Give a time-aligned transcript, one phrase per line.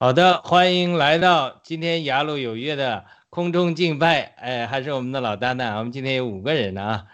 [0.00, 4.32] 好的，欢迎来到今天雅鲁有约的空中敬拜。
[4.36, 7.06] 哎，还是我们的老搭档，我们今天有五个人呢啊。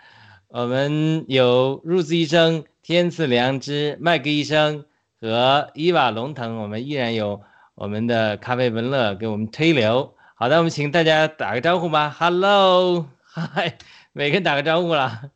[0.48, 4.84] 我们有 Rose 医生、天赐良知、麦克医生
[5.18, 6.58] 和伊娃龙腾。
[6.58, 7.42] 我们依然有
[7.74, 10.14] 我们的咖啡文乐给我们推流。
[10.34, 12.10] 好的，我们请大家打个招呼吧。
[12.10, 13.78] Hello，嗨，
[14.12, 15.30] 每个人打个招呼了。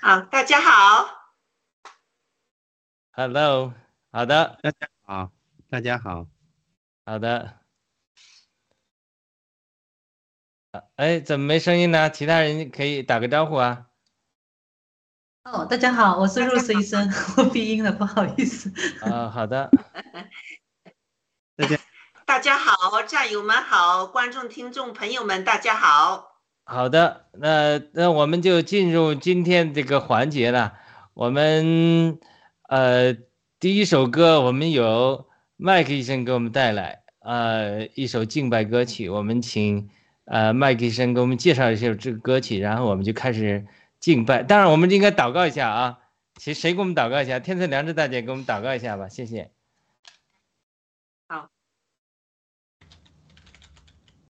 [0.00, 1.04] 好，大家好。
[3.10, 3.72] Hello，
[4.12, 4.76] 好的，大家。
[4.78, 4.99] 好，
[5.68, 6.28] 大家好，
[7.04, 7.56] 好的。
[10.94, 12.08] 哎，怎么没声音呢？
[12.10, 13.86] 其他人可以打个招呼啊。
[15.42, 18.72] 哦，大家好，我是 Rose 医生， 我闭音了，不好意思。
[19.00, 19.68] 啊，好的。
[21.56, 21.76] 大家，
[22.24, 26.40] 大家好，战友们好，观众、听众朋友们，大家好。
[26.62, 30.78] 好的，那那我们就进入今天这个环节了。
[31.14, 32.20] 我们
[32.68, 33.28] 呃。
[33.60, 35.28] 第一首歌，我们由
[35.58, 39.10] 麦克医生给我们带来，呃，一首敬拜歌曲。
[39.10, 39.90] 我们请，
[40.24, 43.66] 呃，麦克医生给我们介绍一下这个歌曲，然后我们就开始
[43.98, 44.42] 敬拜。
[44.42, 45.98] 当然，我们应该祷告一下啊，
[46.38, 47.38] 谁谁给我们祷告一下？
[47.38, 49.50] 天赐良知大姐给我们祷告一下吧，谢谢。
[51.28, 51.50] 好，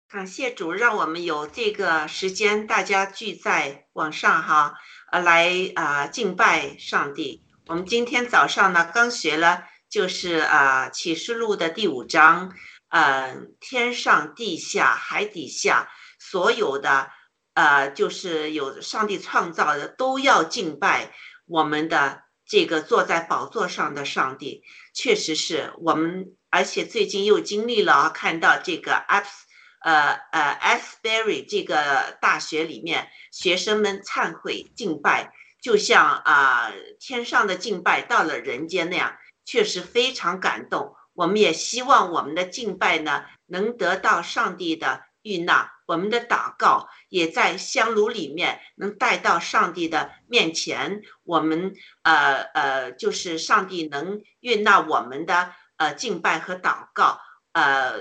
[0.08, 4.78] 感谢主，让我们有这个时间，大家聚在网上哈，
[5.12, 7.44] 呃，来啊敬拜上帝。
[7.70, 12.52] 我们今天早上呢，刚学了，就是啊启示录的第五章，
[12.88, 15.88] 嗯，天上地下海底下
[16.18, 17.08] 所有的，
[17.54, 21.12] 呃，就是有上帝创造的，都要敬拜
[21.46, 24.64] 我们的这个坐在宝座上的上帝。
[24.92, 29.44] 确实是我们，而且最近又经历了看到这个 Apps，
[29.82, 35.32] 呃呃 Asbury 这个大学里面学生们忏悔敬拜。
[35.60, 40.94] 就像啊，天上的敬拜到了人间那样，确实非常感动。
[41.12, 51.02] 我们也希望我们的敬拜呢，能得到上帝的悦纳，我们的祷告也在香炉里面能带到上帝的面前。
[51.24, 57.20] 我们呃呃，就是上帝能悦纳我们的呃敬拜和祷告。
[57.52, 57.92] 呃，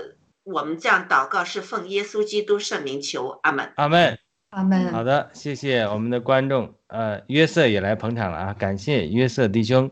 [0.44, 4.18] 我们这样祷告是奉耶稣基督圣名求，阿门，阿门。
[4.50, 4.90] 阿门。
[4.92, 9.90] 好的，谢谢我们的观众，呃，约瑟也来捧场了啊，感谢约瑟弟兄。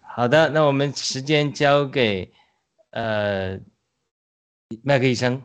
[0.00, 2.32] 好的，那我们时间交给
[2.90, 3.60] 呃
[4.82, 5.40] 麦克医生。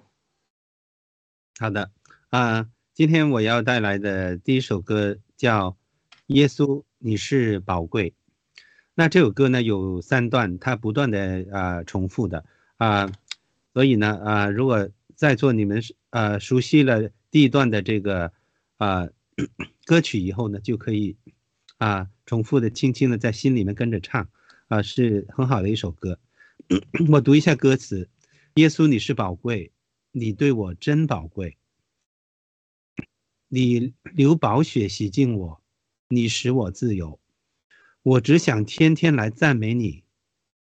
[1.59, 1.91] 好的，
[2.29, 5.71] 啊，今天我要带来的第一首歌叫
[6.27, 8.11] 《耶稣你是宝贵》。
[8.95, 12.43] 那这首歌呢有三段，它不断的啊重复的
[12.77, 13.11] 啊，
[13.73, 18.31] 所以呢啊，如果在座你们呃熟悉了第一段的这个。
[18.77, 19.07] 啊，
[19.87, 21.15] 歌曲以后呢，就可以
[21.77, 24.29] 啊，重复的、轻轻的在心里面跟着唱，
[24.67, 26.19] 啊，是很好的一首歌。
[27.09, 28.09] 我读一下歌词：
[28.55, 29.71] 耶稣，你是宝贵，
[30.11, 31.57] 你对我真宝贵，
[33.47, 35.63] 你流宝血洗净我，
[36.09, 37.17] 你使我自由。
[38.03, 40.03] 我只想天天来赞美你，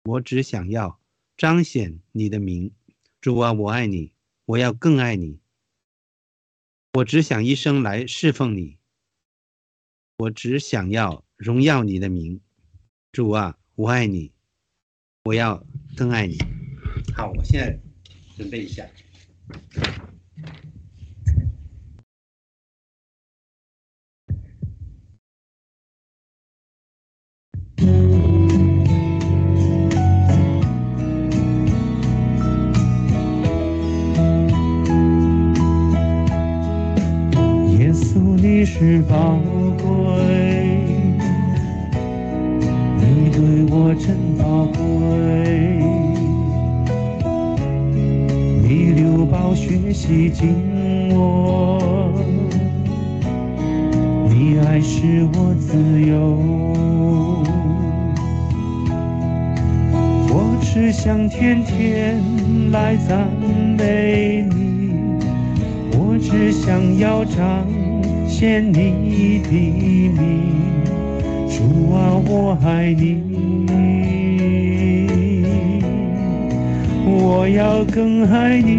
[0.03, 0.99] 我只想要
[1.37, 2.73] 彰显你的名。
[3.21, 4.13] 主啊，我爱你，
[4.45, 5.39] 我要更爱你。
[6.95, 8.77] 我只想一生来侍奉你，
[10.19, 12.41] 我只想要荣耀你的名，
[13.11, 14.31] 主啊，我爱你，
[15.25, 15.67] 我要
[15.97, 16.39] 更爱你。
[17.17, 17.77] 好，我现在
[18.37, 18.87] 准备一下。
[38.67, 39.64] 是宝贵，你对
[43.77, 44.79] 我真宝贵，
[48.63, 50.55] 你流宝血洗净
[51.13, 52.13] 我，
[54.29, 56.39] 你爱使我自由，
[60.31, 62.23] 我只想天天
[62.71, 63.29] 来赞
[63.77, 65.19] 美你，
[65.99, 67.67] 我只想要彰
[68.29, 69.51] 显你的
[70.11, 70.15] 名，
[71.49, 73.44] 主啊，我爱你。
[77.17, 78.73] 我要更爱你，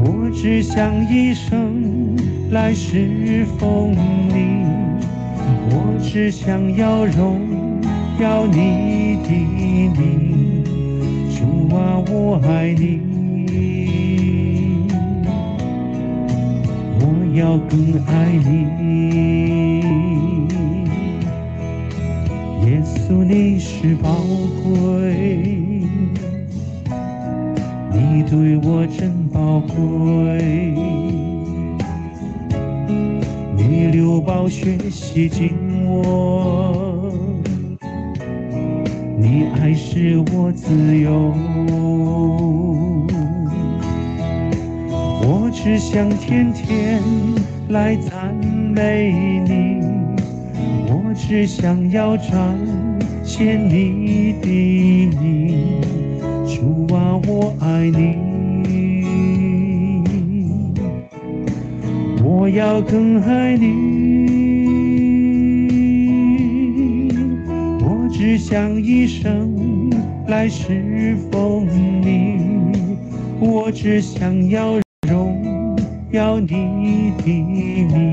[0.00, 2.16] 我只想一生
[2.50, 3.92] 来侍奉
[4.28, 4.66] 你，
[5.70, 7.40] 我只想要荣
[8.20, 9.30] 耀你的
[9.96, 10.64] 名，
[11.30, 13.00] 主啊，我爱你，
[16.98, 17.02] 我
[17.34, 17.72] 要更
[18.06, 18.83] 爱你。
[23.26, 24.10] 你是宝
[24.62, 25.40] 贵，
[27.90, 30.74] 你对我真宝贵，
[33.56, 35.54] 你流宝血洗净
[35.88, 37.10] 我，
[39.18, 41.32] 你爱使我自由，
[45.22, 47.02] 我只想天天
[47.70, 48.34] 来赞
[48.74, 49.82] 美你。
[50.86, 52.58] 我只想要彰
[53.36, 55.80] 见你的你，
[56.46, 58.16] 主啊，我爱你，
[62.22, 63.66] 我要更爱你，
[67.80, 69.90] 我只想一生
[70.28, 72.38] 来侍奉你，
[73.40, 74.78] 我只想要
[75.08, 75.76] 荣
[76.12, 78.03] 耀你的名。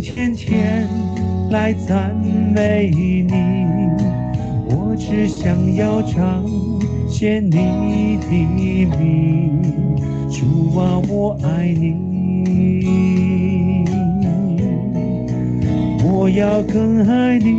[0.00, 0.88] 天天
[1.50, 2.16] 来赞
[2.54, 3.66] 美你，
[4.66, 6.42] 我只想要彰
[7.08, 8.26] 显你的
[8.96, 9.60] 名，
[10.30, 12.84] 主啊，我爱你，
[16.02, 17.50] 我要更爱你。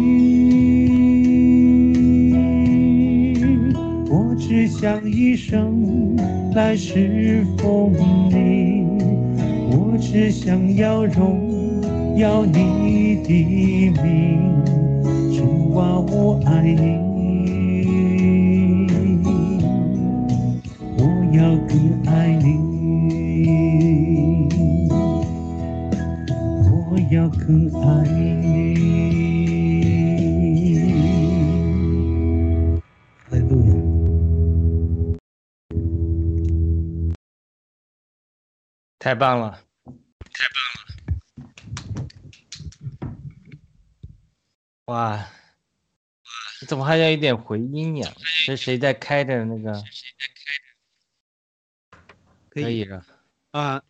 [4.09, 6.15] 我只想一生
[6.55, 7.93] 来侍奉
[8.31, 8.83] 你，
[9.69, 11.50] 我只想要荣
[12.17, 14.63] 要你的名，
[15.35, 16.99] 主啊，我爱你，
[20.97, 21.01] 我
[21.33, 21.73] 要更
[22.05, 22.45] 爱你，
[26.67, 26.69] 我
[27.11, 28.19] 要更爱你。
[33.29, 33.69] 哈利路亚。
[38.99, 39.57] 太棒了！
[44.91, 45.25] 哇，
[46.67, 48.13] 怎么还有一点回音呀？
[48.17, 49.81] 是谁在开着那个？
[52.49, 53.05] 可以了。
[53.51, 53.81] 啊，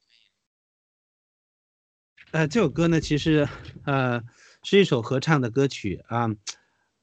[2.30, 3.50] 呃，这首歌呢，其实
[3.84, 4.22] 呃
[4.62, 6.30] 是一首合唱的歌曲啊，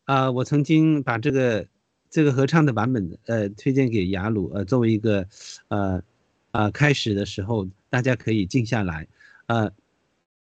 [0.05, 1.67] 啊，我曾经把这个
[2.09, 5.27] 这个合唱的版本呃推荐给雅鲁，呃，作为一个
[5.67, 6.01] 呃
[6.53, 9.09] 呃开始的时候，大家可以静下来，
[9.47, 9.73] 呃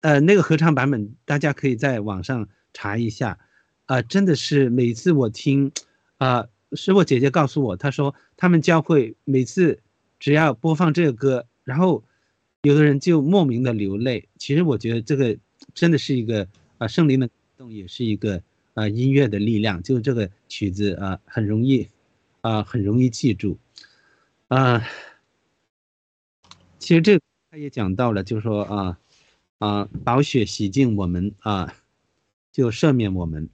[0.01, 3.39] 呃那个合唱版本大家可以在网上查一下，
[3.87, 5.71] 啊、真的是每次我听，
[6.19, 9.81] 啊、是我姐姐告诉我，她说他们教会每次
[10.19, 12.03] 只要播放这个歌，然后
[12.63, 14.29] 有的人就莫名的流泪。
[14.39, 15.37] 其实我觉得这个
[15.75, 16.47] 真的是一个
[16.79, 18.43] 啊圣灵的动，也是一个
[18.75, 19.83] 啊音乐的力量。
[19.83, 21.89] 就这个曲子啊很容易
[22.41, 23.59] 啊很容易记住
[24.49, 24.83] 啊。
[26.79, 28.99] 其实这他也讲到了，就是说啊
[29.59, 31.75] 啊宝血洗净我们啊，
[32.53, 33.49] 就赦免我们。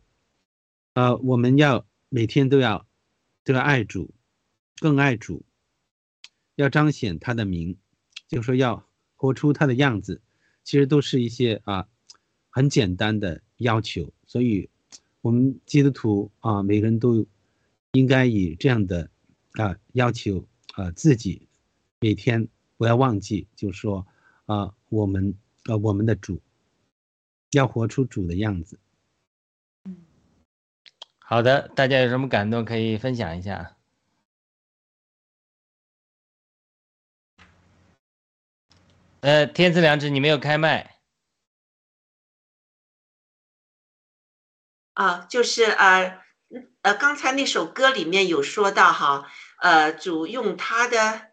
[0.95, 2.87] 呃，我们要每天都要
[3.45, 4.11] 都要爱主，
[4.81, 5.45] 更爱主，
[6.57, 7.77] 要彰显他的名，
[8.27, 10.21] 就是说要活出他的样子，
[10.65, 11.89] 其实都是一些啊
[12.51, 14.13] 很简单的要求。
[14.27, 14.69] 所以，
[15.21, 17.25] 我们基督徒啊，每个人都
[17.93, 19.09] 应该以这样的
[19.53, 21.47] 啊要求啊自己，
[22.01, 24.05] 每天不要忘记，就是说
[24.47, 25.35] 啊我们
[25.67, 26.41] 呃我们的主
[27.53, 28.81] 要活出主的样子。
[31.31, 33.77] 好的，大家有什么感动可以分享一下？
[39.21, 40.97] 呃，天赐良知，你没有开麦。
[44.95, 46.19] 啊，就是呃
[46.81, 49.31] 呃，刚才那首歌里面有说到哈，
[49.61, 51.33] 呃，主用他的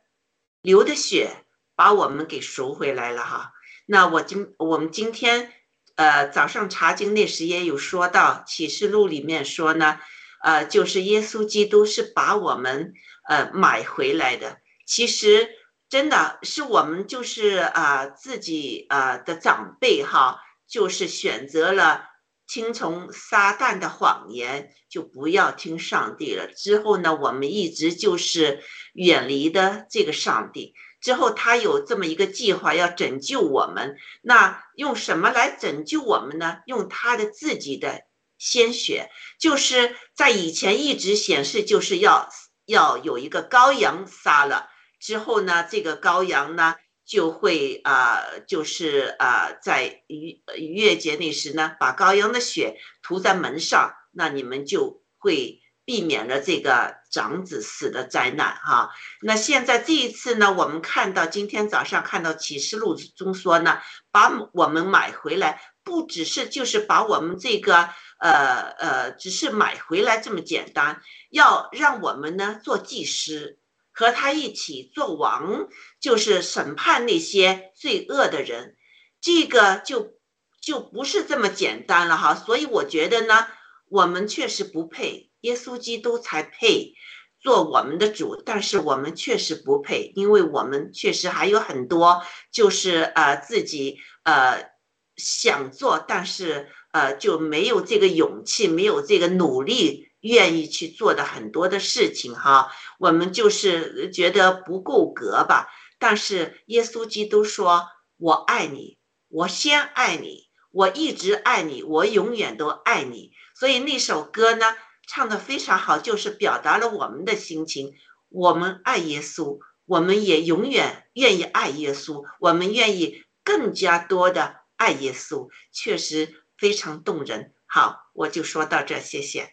[0.61, 3.53] 流的血把我们给赎回来了哈。
[3.85, 5.53] 那我今我们今天
[5.95, 9.99] 呃早上查经那时也有说到启示录里面说呢，
[10.43, 12.93] 呃，就是耶稣基督是把我们
[13.27, 14.57] 呃买回来的。
[14.85, 15.49] 其实
[15.89, 22.03] 真的是我们就是啊自己啊的长辈哈，就是选择了
[22.47, 26.47] 听从撒旦的谎言，就不要听上帝了。
[26.47, 28.61] 之后呢，我们一直就是
[28.93, 30.73] 远离的这个上帝。
[31.05, 36.61] 之后他有这么一个计划要拯救我们，那用什么来拯救我们呢？
[36.65, 38.01] 用他的自己的
[38.39, 42.27] 鲜血，就是在以前一直显示就是要
[42.65, 44.67] 要有一个羔羊杀了
[44.99, 46.73] 之后呢，这个羔羊呢
[47.05, 55.61] 就会啊，就是啊，在逾逾越节那时呢，把羔羊的血涂在门上，那你们就会。
[55.85, 58.89] 避免了这个长子死的灾难哈。
[59.21, 63.79] 那现在这一次呢，我们看到今天早上看到启示录中说呢，
[64.11, 67.87] 把我们买回来，不只是就是把我们这个
[68.17, 70.99] 呃呃，只是买回来这么简单，
[71.29, 73.59] 要让我们呢做祭司，
[73.91, 75.67] 和他一起做王，
[75.99, 78.75] 就是审判那些罪恶的人，
[79.21, 80.15] 这个就
[80.59, 82.33] 就不是这么简单了哈。
[82.33, 83.47] 所以我觉得呢，
[83.87, 85.29] 我们确实不配。
[85.45, 86.93] 耶稣基督才配
[87.39, 94.71] 做我们的主，但是我们确实不配，因为我们确实还有很多，就是呃自己呃
[95.15, 102.71] 想做，但是呃就没有这个勇气，没有这个努力，愿意去做的很多的事情哈。
[102.97, 105.67] 我们就是觉得不够格吧。
[105.99, 107.87] 但是耶稣基督说
[108.17, 108.97] ：“我爱你，
[109.29, 114.65] 我先爱你，我一直爱你，我永远都爱你。”所以那首歌呢？
[115.07, 117.93] 唱的非常好，就是表达了我们的心情。
[118.29, 127.53] 我们爱耶稣，我们也永远愿意爱耶稣，我们愿意更加多的爱耶稣，确实非常动人。
[127.65, 129.51] 好，我就说到这，谢谢。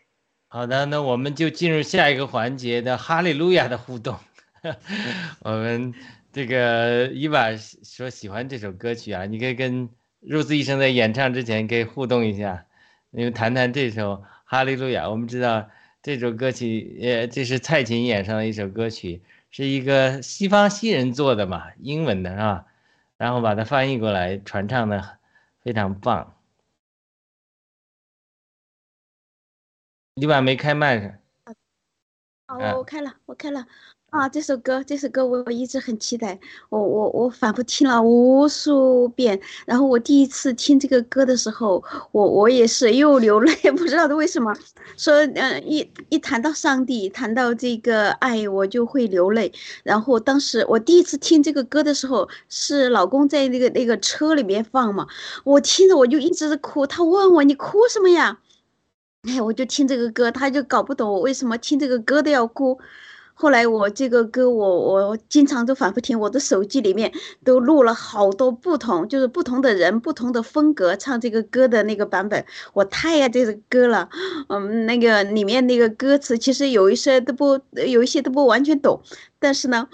[0.48, 4.18] 好的，那我们就进入下一个环节的哈利路亚的互动。
[5.40, 5.94] 我们
[6.32, 9.88] 这个伊娃说喜欢这首歌曲啊，你可以跟
[10.20, 12.66] 入斯医生在演唱之前可以互动一下，
[13.10, 14.24] 你们谈谈这首。
[14.52, 15.08] 哈利路亚！
[15.08, 15.70] 我们知道
[16.02, 22.66] 这首歌曲，呃，这是蔡琴演唱的一首歌曲，是一个西方新人做的嘛，英文的是吧？
[23.16, 25.18] 然后把它翻译过来传唱的
[25.62, 26.36] 非常棒。
[30.16, 31.18] 你把没开麦？
[32.48, 33.66] 哦，我开了，我开了。
[34.12, 36.38] 啊，这首歌，这首歌我一直很期待，
[36.68, 39.40] 我我我反复听了无数遍。
[39.64, 44.54] 然后我第一次听这个歌的时候，我我也是又流泪， 不知道为什么。
[44.98, 49.50] 说，嗯，一一谈到上帝，谈到这个爱，我就会流泪。
[49.82, 55.06] 然后当时我第一次听这个歌的时候，是老公在那个那个车里面放嘛，
[55.44, 56.86] 我听着我就一直哭。
[56.86, 58.40] 他问我你哭什么呀？
[59.22, 62.78] 哎，我就听这个歌，他就搞不懂我为什么听这个歌都要哭。
[63.34, 67.12] 后来我这个歌，我我经常都反复听，我的手机里面
[67.44, 72.44] 都录了好多不同，就是不同的人、不同的风格唱这个歌的那个版本。
[72.72, 74.08] 我太爱这个歌了，
[74.48, 79.00] 嗯，那个里面那个歌词其实有一些都不，有一些都不完全懂，
[79.40, 79.88] 但是呢，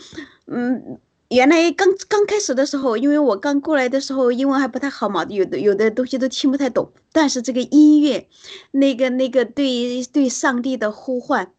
[0.46, 0.98] 嗯，
[1.30, 8.28] 原来刚刚开始的时候，因为我刚过来的时候英文还不太好嘛，有的有的东西都听不太懂，但是这个音乐，
[8.72, 11.52] 那个那个对对上帝的呼唤。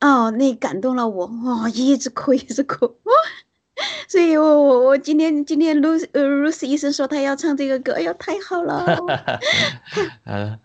[0.00, 2.96] 哦，那感动了我，哇，一直哭一直哭，
[4.08, 8.86] 所以我我我今天今天露呃露丝医生说他要唱这个歌，哎呀，太 好了，
[10.24, 10.60] 太好了，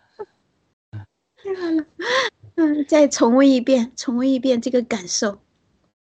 [2.55, 5.39] 嗯，再重温一遍，重温一遍这个感受。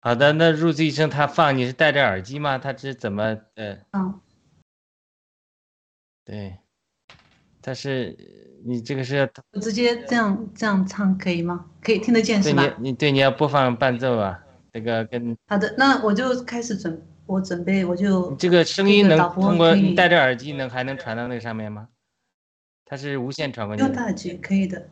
[0.02, 2.58] 好的，那露丝医生他放你是戴着耳机吗？
[2.58, 3.78] 他是怎么呃？
[3.94, 4.20] 嗯，
[6.26, 6.58] 对，
[7.62, 8.18] 他是。
[8.68, 11.68] 你这个是要我直接这样这样唱可以吗？
[11.82, 12.64] 可以听得见是吧？
[12.80, 14.44] 你你对你要播放伴奏啊，
[14.74, 21.88] 这个跟好的，那我就开始准，我准备我就这个声音能通过你戴着耳机能还能传到那上面吗？
[22.86, 23.84] 它是无线传过去。
[23.84, 24.90] 用戴耳机可以的。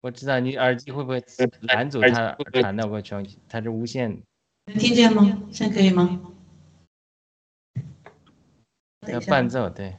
[0.00, 1.22] 我知道你耳机会不会
[1.68, 3.14] 拦阻它传到过去？
[3.46, 4.22] 它是无线。
[4.66, 5.42] 能听见吗？
[5.50, 6.18] 现在可以吗？
[9.06, 9.98] 要伴奏对。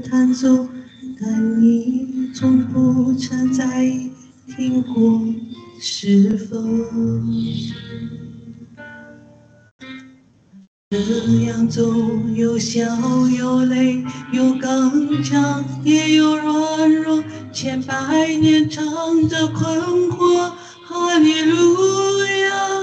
[0.00, 0.68] 弹奏，
[1.20, 4.10] 但你从不曾在意
[4.56, 5.22] 听过，
[5.80, 6.56] 是否？
[10.90, 10.98] 这
[11.44, 11.82] 样走，
[12.34, 12.82] 有笑
[13.36, 14.02] 有泪，
[14.32, 18.84] 有刚强也有软弱，千百年唱
[19.28, 20.50] 着困惑，
[20.86, 22.77] 哈利路亚。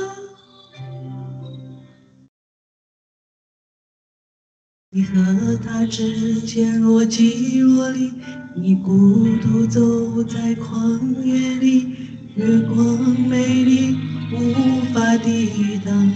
[4.97, 8.13] 你和他之间若即若离，
[8.55, 11.97] 你孤独走在旷野里，
[12.35, 13.97] 月光美丽，
[14.31, 16.13] 无法抵挡。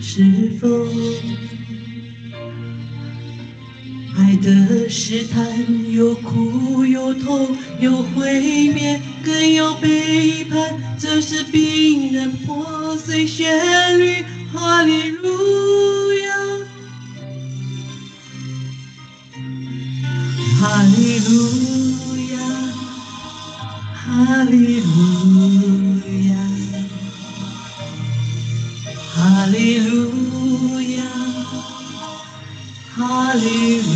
[0.00, 0.66] 是否
[4.16, 5.46] 爱的试探
[5.92, 10.58] 有苦有痛有毁灭，更有背叛？
[10.98, 16.65] 这是冰冷破碎旋律，哈利路亚，
[20.68, 21.30] 哈利路
[22.32, 22.34] 亚，
[23.94, 24.90] 哈利路
[26.26, 26.34] 亚。
[29.14, 31.04] 哈利路亚，
[32.96, 33.86] 哈利路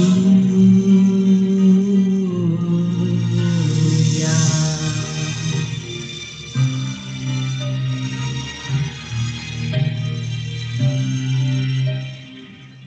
[4.21, 4.23] 亚。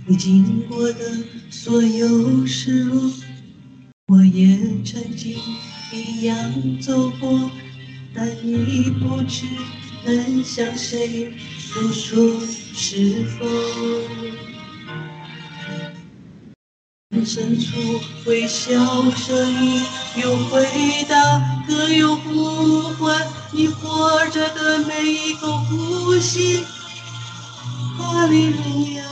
[0.05, 0.99] 你经过的
[1.49, 3.12] 所有失落，
[5.13, 5.37] 曾经
[5.91, 6.35] 一样
[6.81, 7.51] 走过，
[8.15, 9.45] 但你不知
[10.03, 12.41] 能向谁诉说，
[12.73, 13.45] 是否？
[17.23, 18.73] 深处微笑
[19.11, 19.83] 声音
[20.15, 20.65] 有回
[21.07, 23.15] 答，更有呼唤。
[23.51, 26.63] 你活着的每一口呼吸，
[27.99, 29.03] 哈利路亚，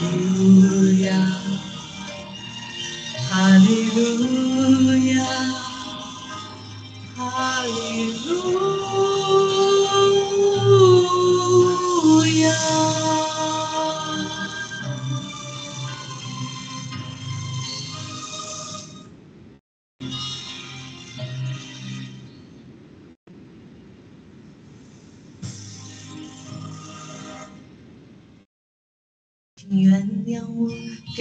[0.00, 0.59] 哈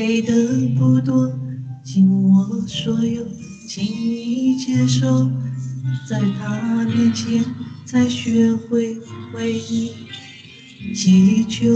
[0.10, 0.34] 给的
[0.76, 1.32] 不多，
[1.84, 3.24] 尽我所有，
[3.68, 5.30] 请你接受。
[6.10, 7.46] 在他面前
[7.86, 8.98] 才学会
[9.36, 9.94] 为你
[10.96, 11.70] 祈求。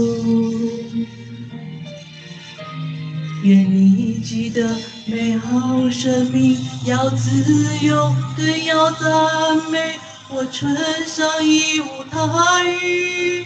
[3.44, 9.94] 愿你记得，美好生命要自由，更要赞美。
[10.28, 10.74] 我穿
[11.06, 13.44] 上一舞台语。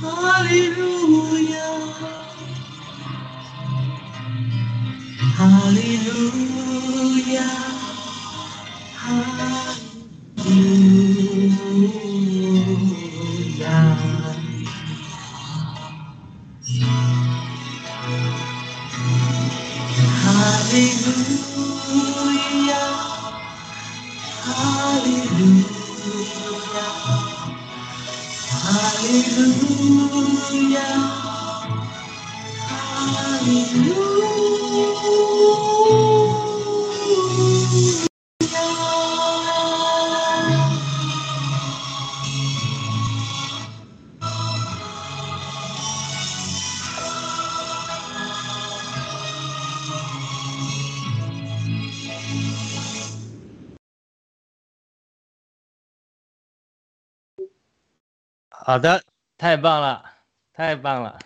[0.00, 1.56] 哈利路亚，
[5.42, 7.42] 哈利路亚，
[8.94, 9.10] 哈
[33.50, 34.11] 利
[58.64, 59.02] 好的，
[59.38, 60.04] 太棒了，
[60.52, 61.18] 太棒了。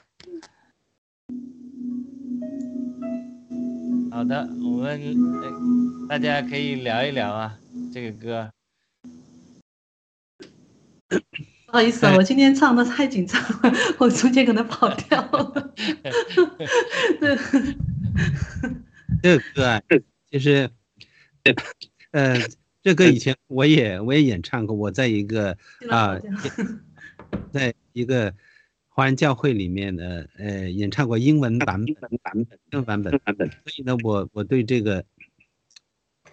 [4.11, 4.99] 好的，我们、
[5.43, 7.59] 呃、大家可以聊一聊啊，
[7.93, 8.51] 这个歌。
[11.67, 13.71] 不好意思啊，我今天唱的太紧张了，
[14.01, 15.75] 我中间可能跑调了。
[17.21, 17.37] 对，
[19.23, 19.83] 这个歌啊，
[20.31, 20.71] 就是，
[22.13, 22.39] 呃，
[22.83, 25.59] 这歌以前我也我也演唱过，我在一个
[25.91, 26.19] 啊，
[27.53, 28.35] 在一个
[28.89, 33.19] 华人教会里面呢，呃，演唱过英文版本版本英文版本。
[33.19, 35.05] 版本，所以呢，我我对这个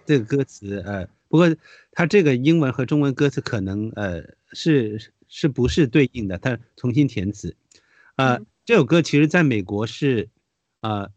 [0.06, 1.54] 这个歌词，呃，不过
[1.92, 4.22] 它这个英文和中文歌词可能呃
[4.52, 7.56] 是是不是对应的，它重新填词，
[8.16, 10.28] 呃，这首歌其实在美国是，
[10.80, 11.10] 呃，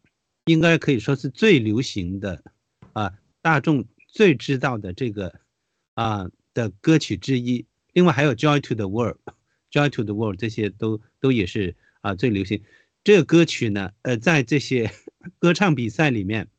[0.45, 2.43] 应该可以说是最流行的
[2.93, 5.39] 啊大众最知道的这个
[5.93, 7.65] 啊的歌曲之一。
[7.93, 9.17] 另外还有《Joy to the World》，
[9.71, 12.63] 《Joy to the World》这些都都也是啊最流行。
[13.03, 14.91] 这个歌曲呢，呃，在这些
[15.39, 16.49] 歌唱比赛里面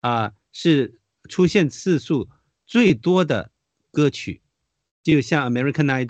[0.00, 2.28] 啊是出现次数
[2.66, 3.50] 最多的
[3.90, 4.40] 歌曲，
[5.02, 6.06] 就像《American Idol》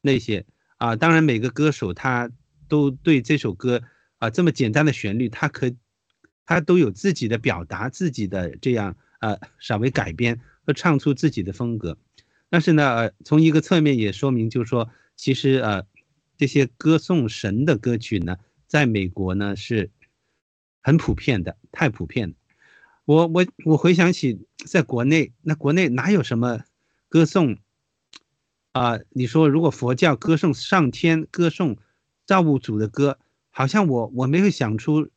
[0.00, 0.46] 那些
[0.78, 0.96] 啊。
[0.96, 2.30] 当然，每个歌手他
[2.68, 3.82] 都对这首歌
[4.18, 5.72] 啊这么简单的旋律，他可
[6.46, 11.98] 他都有自己的表达，自己的这样呃稍微改编和唱出自己的风格。
[12.48, 15.86] 但是呢，呃，从一个侧面也说明，就是说，其实呃，
[16.38, 19.90] 这些歌颂神的歌曲呢，在美国呢是
[20.80, 22.34] 很普遍的，太普遍了。
[23.04, 26.62] 我我我回想起在国内，那国内哪有什么
[27.10, 27.58] 歌颂
[28.72, 28.98] 啊？
[29.10, 31.76] 你说如果佛教歌颂上天、歌颂
[32.24, 33.18] 造物主的歌，
[33.50, 35.10] 好像我我没有想出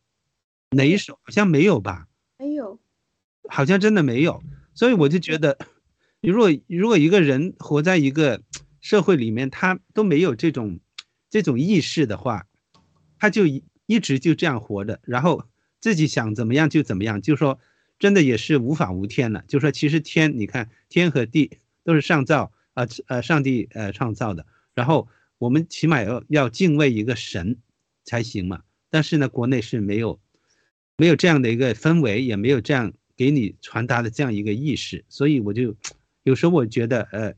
[0.72, 2.10] 哪一首，好像没有吧？
[2.38, 2.78] 没有，
[3.48, 4.44] 好像真的没有。
[4.74, 5.58] 所以我就觉得。
[6.20, 8.42] 如果如果一个人活在一个
[8.84, 10.82] 社会里面，他都没有这种
[11.30, 12.46] 这种意识的话，
[13.18, 15.48] 他就一一直就这样活着，然后
[15.80, 17.58] 自己想怎么样就怎么样，就说
[17.98, 19.46] 真的也是无法无天了。
[19.48, 27.58] 就说其实天，你看天和地都是上造啊呃上帝呃创造的，然后我们起码要要敬畏一个神
[28.04, 28.64] 才行嘛。
[28.90, 30.20] 但是呢，国内是没有
[30.98, 35.74] 没有这样的一个氛围，也没有这样给你传达的这样一个意识，所以我就。
[36.26, 37.34] 有时候我觉得，呃，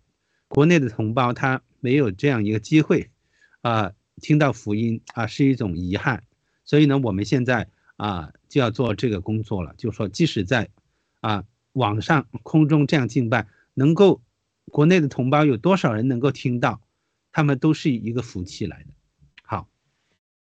[0.47, 3.09] 国内的同胞他没有这样一个机会，
[3.61, 6.23] 啊，听到福音啊是一种遗憾。
[6.63, 10.69] 所以呢，我们现在啊就要做这个工作了，就说即使在
[11.21, 14.21] 啊网上空中这样敬拜，能够
[14.71, 16.81] 国内的同胞有多少人能够听到，
[17.31, 18.85] 他们都是一个福气来的。
[19.43, 19.67] 好，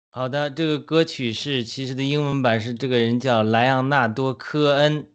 [0.10, 5.12] 好的，这个歌曲是其实的英文版是这个人叫莱昂纳多·科恩。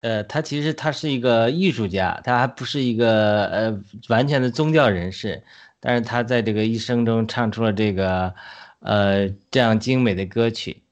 [0.00, 5.42] 呃，他其实他是一个艺术家，他还不是一个呃完全的宗教人士，
[5.80, 8.32] 但是他在这个一生中唱出了这个，
[8.78, 10.82] 呃这样精美的歌曲。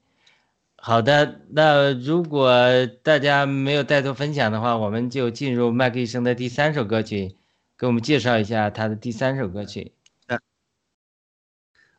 [0.75, 2.59] 好的，那如果
[3.01, 7.35] 大家没有带头分享的话，我们就进入麦克医生的第三首歌曲，
[7.77, 9.93] 给我们介绍一下他的第三首歌曲。
[10.27, 10.39] 呃，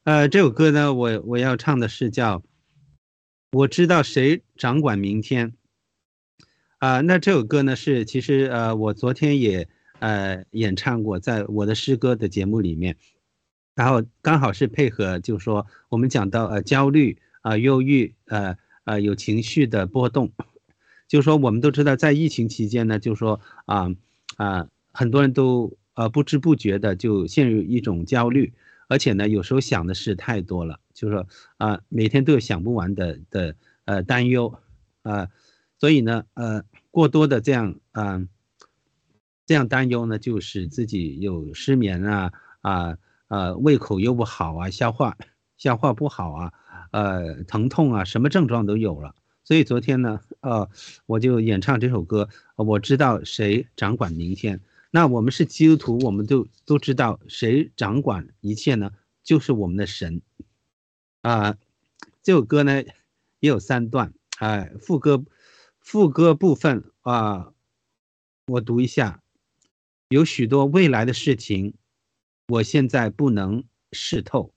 [0.04, 2.38] 呃，这首歌呢，我我要唱的是叫
[3.52, 5.50] 《我知道谁掌管明天》。
[6.78, 9.66] 啊，那这首歌呢是其实呃，我昨天也
[9.98, 12.96] 呃演唱过，在我的诗歌的节目里面，
[13.74, 20.30] 然后刚好是配合，就是说我们讲到呃焦虑啊、忧郁呃呃有情绪的波动，
[21.08, 23.90] 就是说我们都知道在疫情期间呢，就是说啊
[24.36, 28.52] 啊很多人都呃不知不觉的就陷入一种焦虑，
[28.86, 34.54] 而且呢有时候想的事太多了，就是说啊每天都有想不完的的呃担忧
[35.02, 35.26] 啊。
[35.78, 38.28] 所以呢，呃，过多的这样，嗯，
[39.46, 45.16] 这样担忧呢，就使自己有失眠啊，啊，呃，胃口又不好啊，消化
[45.56, 46.52] 消化不好啊，
[46.90, 49.14] 呃，疼痛啊，什么症状都有了。
[49.44, 50.68] 所以昨天呢，呃，
[51.06, 52.28] 我就演唱这首歌。
[52.56, 54.60] 我知道谁掌管明天。
[54.90, 58.90] 那我们是基督徒，我们都都知道谁掌管一切呢？
[59.22, 60.22] 就是我们的神。
[61.22, 61.56] 啊，
[62.22, 62.82] 这首歌呢
[63.38, 65.24] 也有三段，哎，副歌。
[65.90, 67.54] 副歌部分啊，
[68.46, 69.22] 我读一下，
[70.10, 71.72] 有许多未来的事情，
[72.48, 74.52] 我现在不能视透，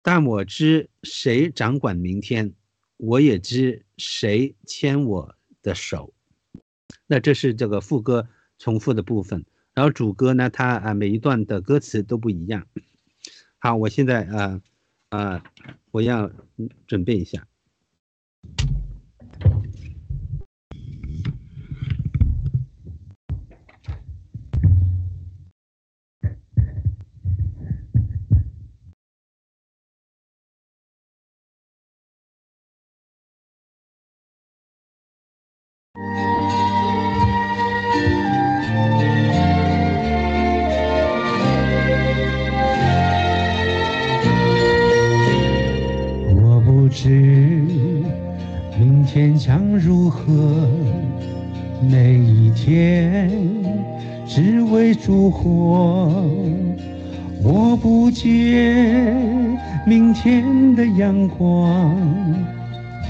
[0.00, 2.54] 但我知谁掌管明天，
[2.98, 6.14] 我也知谁牵我的手。
[7.08, 12.68] 那这是这个副歌重复的部分，然后主歌呢，它啊每一段的歌词都不一样。
[13.58, 14.62] 好，我现在啊
[15.08, 15.44] 啊，
[15.90, 16.30] 我要
[16.86, 17.48] 准备一下。
[52.64, 53.28] 天
[54.24, 56.24] 只为烛火，
[57.42, 61.92] 我不见明天的阳光，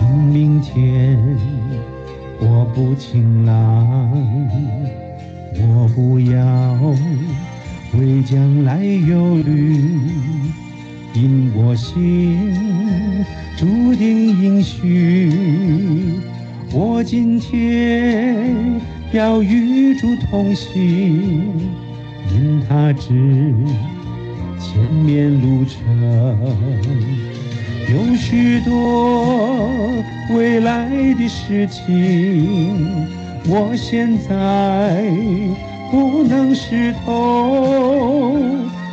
[0.00, 1.18] 因明天
[2.40, 4.08] 我不晴朗。
[5.54, 6.78] 我不要
[8.00, 10.00] 为将来忧虑，
[11.12, 12.38] 因我心
[13.58, 15.30] 注定阴虚。
[16.72, 18.80] 我今天。
[19.12, 20.72] 要与主同行，
[22.32, 23.08] 因他知
[24.58, 25.76] 前面路程
[27.92, 30.02] 有许多
[30.34, 33.06] 未来的事情，
[33.46, 35.04] 我现在
[35.90, 38.38] 不能识透，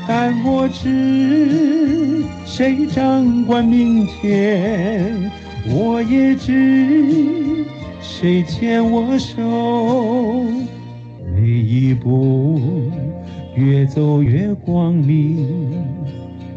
[0.06, 5.32] 但我知谁掌管明天。
[5.72, 7.64] 我也知
[8.02, 9.42] 谁牵我手，
[11.36, 12.60] 每一步
[13.56, 15.48] 越走越光明，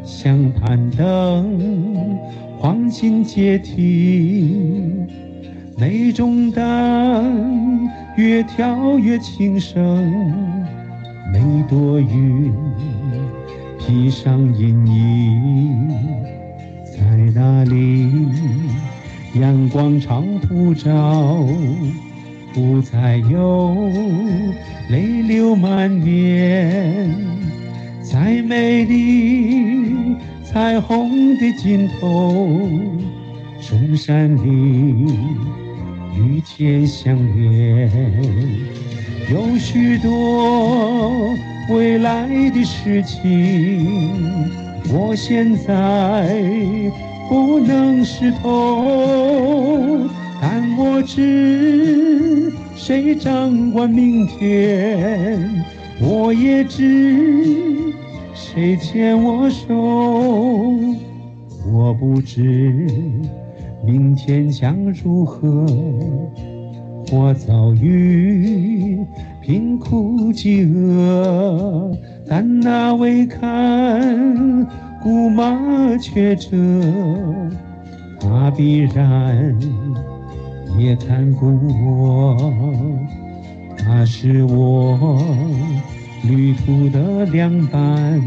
[0.05, 2.19] 像攀登
[2.59, 4.57] 黄金阶梯，
[5.77, 7.25] 每种担
[8.17, 9.83] 越跳越轻声，
[11.33, 12.53] 每朵云
[13.79, 15.89] 披上阴影，
[16.85, 17.03] 在
[17.35, 18.11] 哪里？
[19.41, 21.47] 阳光常普照，
[22.53, 23.75] 不再有
[24.91, 27.09] 泪流满面，
[28.03, 32.69] 在美丽彩虹的尽头，
[33.59, 35.17] 深山里
[36.15, 37.91] 遇见相恋，
[39.31, 41.35] 有许多
[41.71, 44.51] 未来的事情，
[44.93, 47.12] 我现在。
[47.33, 50.07] 不能识透，
[50.39, 55.51] 但我知谁掌管明天，
[55.99, 57.95] 我也知
[58.35, 59.67] 谁牵我手。
[61.73, 62.87] 我不知
[63.83, 65.65] 明天将如何，
[67.11, 68.99] 我遭遇
[69.41, 71.97] 贫苦饥饿，
[72.29, 74.69] 但那未看。
[75.03, 76.49] 古马却这，
[78.21, 79.59] 他必然
[80.79, 81.47] 也看顾
[81.85, 82.37] 我。
[83.77, 85.21] 他是我
[86.23, 88.23] 旅途的良伴，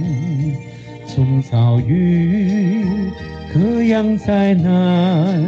[1.06, 2.84] 总遭遇
[3.54, 5.42] 各样灾难，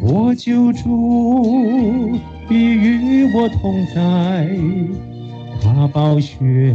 [0.00, 2.16] 我救主
[2.48, 4.48] 必与我同在，
[5.60, 6.72] 他暴雪。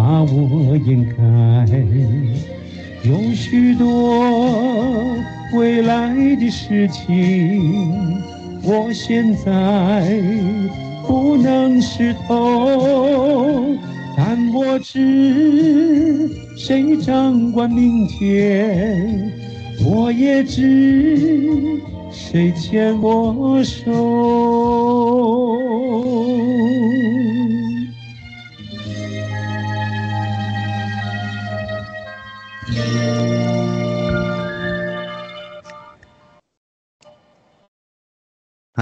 [0.00, 1.14] 把我掩盖，
[3.02, 5.14] 有许多
[5.52, 8.16] 未来的事情，
[8.62, 10.18] 我现在
[11.06, 13.76] 不能识透，
[14.16, 19.30] 但我知谁掌管明天，
[19.84, 21.78] 我也知
[22.10, 23.90] 谁牵我手。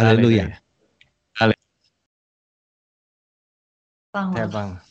[0.01, 0.49] 哈利路亚，
[1.35, 1.55] 哈利，
[4.13, 4.83] 棒了，太棒了。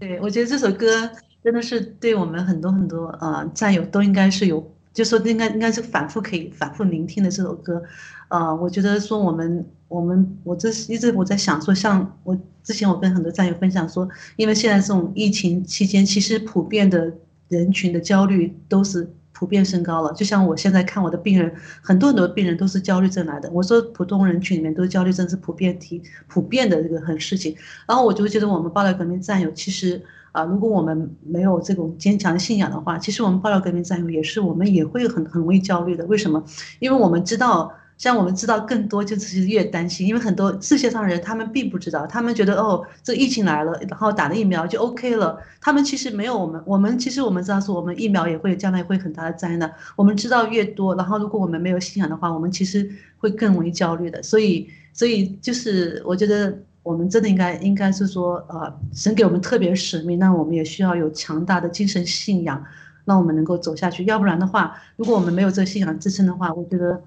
[0.00, 1.08] 对，我觉得这首歌
[1.42, 7.80] 真的是对我们很多很多呃战友都应该是有，就说应该应该是反复可以反复聆听的这首歌。
[8.28, 17.12] 呃，我觉得说我们我们我这一直我在想说，像我之前我跟很多战友分享说，因为现在这种疫情期间，其实普遍的
[17.46, 19.14] 人群的焦虑都是。
[19.34, 23.50] 普遍升高了，就像我现在看我的病人，很多很多病人都是焦虑症来的。
[23.50, 27.54] 我说普通人群里面都是焦虑症是普遍提普遍的这个很事情。
[27.86, 30.00] 然后我就觉得我们爆料革命战友，其实
[30.32, 36.06] 啊，如果我们没有这种坚强的信仰的话，其实我们爆料革命战友也是我们也会很很容易焦虑的。
[36.06, 36.42] 为什么？
[36.78, 37.72] 因为我们知道。
[37.96, 45.38] 像我们知道更多，就是越担心，因为很多世界上人他们并不知道，他们觉得哦，这疫情来了，然后打了疫苗就 OK 了。
[45.60, 49.72] 他们其实没有我们，我们其实我们知道说我们疫苗也会将来会很大的灾难。
[49.96, 54.22] 我们知道越多，然后如果我们没有信仰的话，我们其实会更容易焦虑的。
[54.22, 62.62] 所以，所以就是我觉得我们真的应该应该是说，呃，神给我们特别使命，那我们也需要有强大的精神信仰，
[63.04, 64.04] 让我们能够走下去。
[64.04, 67.00] 要不然的话，如果我们没有这个信仰支撑的话，我觉得。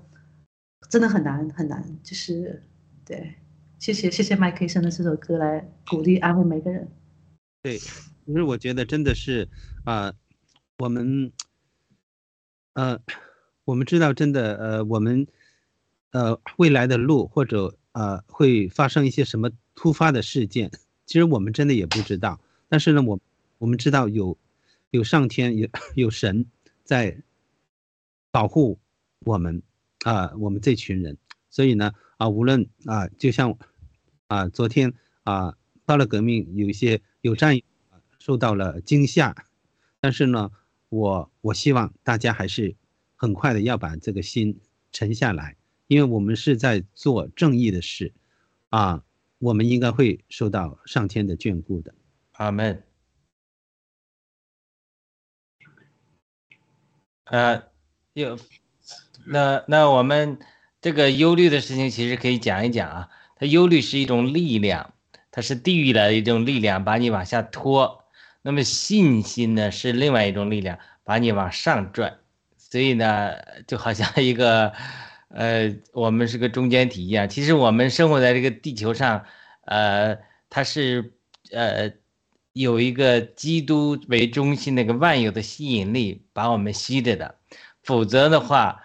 [0.90, 2.64] 真的很难很难，就是
[3.04, 3.36] 对，
[3.78, 6.88] 谢谢谢谢麦克医生的这首歌来鼓励安慰每个人。
[7.62, 9.50] 对，其实我觉得真的是
[9.84, 10.14] 啊，
[10.78, 11.32] 我们
[12.74, 13.00] 呃，
[13.66, 15.28] 我们知道真的呃，我们
[16.12, 20.72] 呃未来的路或者呃会发生一些什么突发的事件，
[21.06, 22.40] 其实我们真的也不知道。
[22.70, 23.20] 但是呢，我
[23.58, 24.38] 我们知道有
[24.92, 26.46] 有上天有 有神
[26.86, 27.18] 在
[28.32, 28.80] 保护
[29.26, 29.62] 我们。
[30.06, 31.18] 啊，我们这群人，
[31.50, 33.58] 所以呢，啊，无论啊，就像
[34.28, 37.64] 啊，昨天啊，到了革命，有一些有战友
[38.20, 39.36] 受到了惊吓，
[40.00, 40.52] 但是呢，
[40.90, 42.76] 我我希望大家还是
[43.16, 44.60] 很快的要把这个心
[44.92, 45.58] 沉下来，
[45.88, 48.14] 因为我们是在做正义的事，
[48.70, 49.04] 啊，
[49.40, 51.94] 我们应该会受到上天的眷顾的。
[52.34, 52.84] 阿门。
[57.26, 57.62] 呃，
[58.14, 58.38] 有，
[59.30, 60.40] 那那我们
[60.82, 63.10] 这个忧虑的事情，其实可以讲一讲啊。
[63.40, 64.94] 它忧虑是一种力量，
[65.30, 68.04] 它是地狱的一种力量，把你往下拖。
[68.42, 72.18] 那么信心呢，是另外一种力量，把你往上拽。
[72.58, 73.34] 所以呢，
[73.68, 74.74] 就好像一个，
[75.30, 77.30] 呃，我们是个中间体一样。
[77.30, 79.24] 其实我们生活在这个地球上，
[79.66, 80.18] 呃，
[80.50, 81.14] 它是
[81.52, 81.92] 呃
[82.54, 87.36] 有一个基督为中心那个万有的吸引力把我们吸着的。
[87.84, 88.84] 否则的话，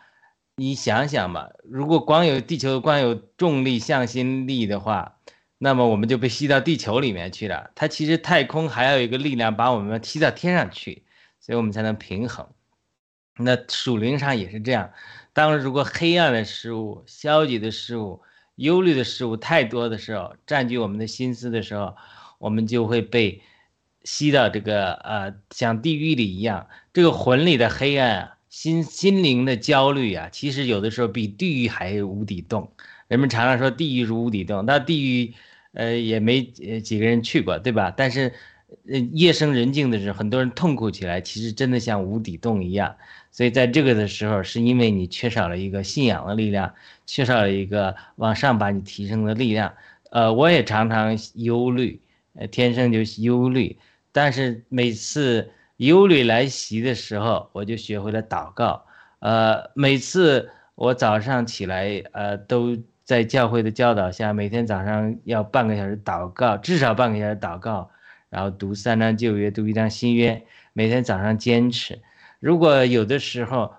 [0.56, 5.16] 你想想吧，如果光有地球光有重力向心力的话，
[5.58, 7.70] 那么我们就被吸到地球里面去了。
[7.74, 11.04] 它其实太空还有一个力量把我们吸到天上去，
[11.40, 12.46] 所以我们才能平衡。
[13.38, 14.92] 那属灵上也是这样，
[15.32, 18.20] 当如果黑暗的事物、消极的事物、
[18.56, 21.96] 忧虑的事物太多的时候，占据我们的心思的时候，
[22.38, 23.40] 我们就会被
[24.04, 32.70] 吸到这个呃，像地狱里一样，这个魂里的黑暗啊，心心灵的焦虑啊，其实有的时候比地狱还无底洞。
[33.08, 35.32] 人们常常说地狱如无底洞，那地狱
[35.72, 37.90] 呃也没呃几个人去过，对吧？
[37.96, 38.34] 但是
[38.86, 42.94] 呃夜深人静的时候，很多人痛苦起来，其实真的像无底洞一样。
[43.30, 46.74] 所以在这个的时候，是因为你缺少了一个信仰的力量，
[47.06, 49.72] 缺少了一个往上把你提升的力量。
[50.10, 52.02] 呃，我也常常忧虑，
[52.34, 53.78] 呃，天生就忧虑。
[54.12, 55.50] 但是每次
[55.82, 58.84] 忧虑来袭的时候，我就学会了祷告。
[59.18, 67.90] 呃，每次我早上起来，呃，都在教会的教导下，每天早上要半个小时祷告，至少半个小时祷告，
[68.30, 70.40] 然后读三章旧约，读一章新约，
[70.72, 72.00] 每天早上坚持。
[72.38, 73.74] 如果有的时候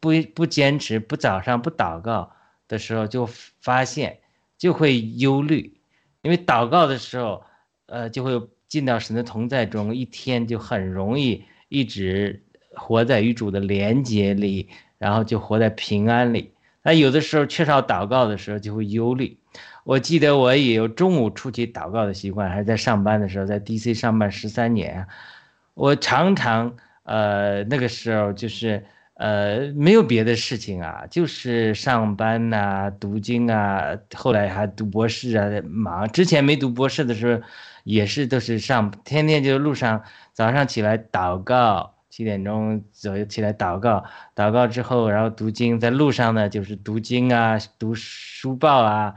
[0.00, 2.32] 不不坚持，不早上不祷告
[2.68, 3.28] 的时候，就
[3.60, 4.18] 发现
[4.56, 5.74] 就会忧虑，
[6.22, 7.44] 因为祷告的时候，
[7.86, 8.40] 呃，就会
[8.74, 12.42] 进到神的同在中，一天就很容易一直
[12.74, 16.50] 活在与主的连接里，然后就活在平安里。
[16.82, 19.38] 那有的时候缺少祷告的时候，就会忧虑。
[19.84, 25.06] 我记得我也有中午出去祷告的习惯，还是在上班的时候，在 DC 上班十三年，
[25.74, 26.74] 我常常。
[27.04, 28.82] 呃，那个时候就是
[29.16, 36.08] 呃没有别的事情啊，就是上班呐、读经啊，后来还读博士啊，忙。
[36.10, 37.42] 之前没读博士的时候，
[37.84, 44.04] 也是都是上，天天就路上早上起来祷告，七点钟左右起来祷告，
[44.34, 49.14] 祷告之后然后读经，在路上呢就是读经啊、读书报啊，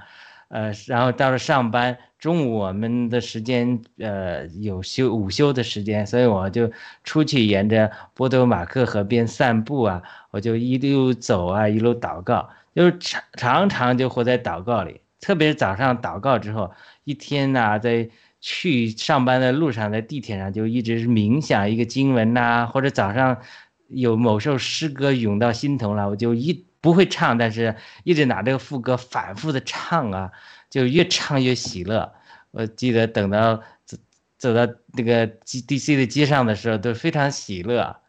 [0.49, 1.97] 呃，然后到了上班。
[2.20, 6.72] 中午我们的时间，呃，有休午休的时间，所以我就
[7.03, 10.01] 出去沿着波多马克河边散步啊，
[10.32, 14.99] 我就一路走啊，一路祷告，就是常常常就活在祷告里。
[15.22, 16.72] 特别是早上祷告之后，
[17.03, 18.09] 一天呐，在
[18.39, 23.38] 去上班的路上，在地铁上就一直是冥想一个经文呐，或者早上
[23.88, 30.31] 有某首诗歌涌到心头了，我就一不会唱，但是一直拿这个副歌反复的唱啊。
[30.69, 32.13] 就越唱越喜乐，
[32.51, 33.97] 我记得等到走
[34.38, 38.01] 走到那个 G D C 的街上的时候都非常喜乐，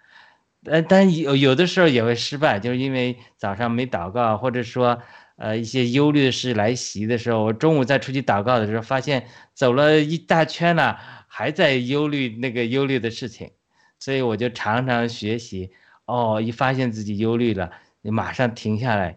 [0.64, 5.00] 呃，但有有的时候也会失败，就是因为早上没祷告，或者说
[5.38, 13.50] 呃一些忧虑的事来袭的时候，我中午再出去祷告的时候，发现走了一大圈了，还在忧虑那个忧虑的事情，
[13.98, 15.70] 所以我就常常学习，
[16.04, 17.70] 哦，一发现自己忧虑了，
[18.02, 19.16] 你马上停下来。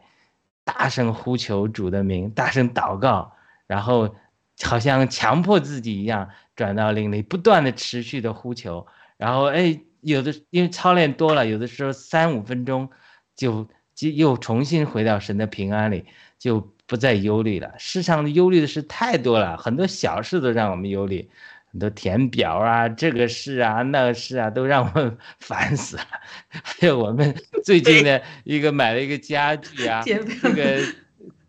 [0.63, 3.33] 大声呼求主的名，大声祷告，
[3.65, 4.15] 然后
[4.63, 8.85] 好像强迫自己一样转到灵里，不断的持续的呼求，
[9.17, 12.87] 然后哎，有的因为操练多了，有的时候三五分钟
[13.35, 16.05] 就就又重新回到神的平安里，
[16.37, 17.73] 就不再忧虑了。
[17.77, 21.29] 世上的忧虑的事太多了，很多小事都让我们忧虑。
[21.71, 26.03] 很多填表啊，这个事啊，那个事啊，都让我们 烦死了。
[26.51, 27.33] 还有我们
[27.63, 30.81] 最近的一个买了一个家具啊，这个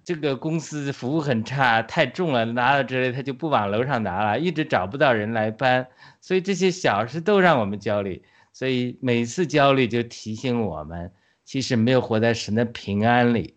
[0.04, 5.88] 这个公司服务很差，太重了，拿了之类他就不往楼上拿了，一直找不到人来搬，
[6.20, 8.22] 所以这些小事都让我们焦虑。
[8.52, 11.10] 所以每次焦虑就提醒我们，
[11.44, 13.56] 其实没有活在神的平安里。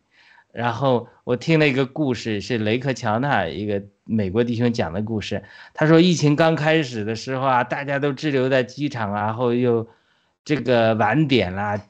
[0.51, 5.43] 然后我听了一个故事，是雷克乔纳一个美国弟兄讲的故事。
[5.73, 9.85] 他说，疫情刚开始的时候啊，大家都滞留在机场啊，然后又
[10.45, 11.81] 这个晚点啦，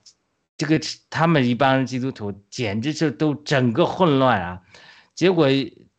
[0.57, 0.79] 这个
[1.11, 4.61] 他们一帮基督徒简直是都整个混乱啊。
[5.13, 5.47] 结果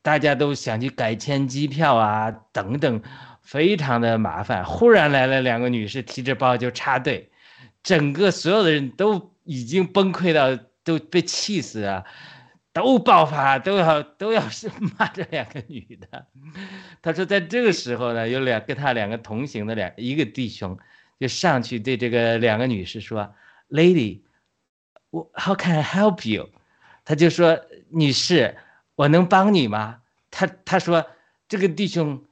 [0.02, 3.00] 大家都想去改签机票啊，等等，
[3.42, 4.64] 非常的麻烦。
[4.64, 7.30] 忽然来了两个女士，提着包就插队，
[7.84, 12.04] 整个所有的人都已经崩溃到都被气死了。
[12.72, 16.26] 都爆发，都要都要是骂这两个女的。
[17.00, 20.78] 他说，在这个时候呢，有两跟他两个同行的两一个弟兄
[21.18, 23.34] 就上去对这个两个女士说
[23.70, 24.20] ：“Lady，
[25.08, 26.50] 我 How can I help you？”
[27.02, 28.54] 他就说：“女士，
[28.94, 31.06] 我能帮你吗？”他他说
[31.48, 32.22] 这个弟兄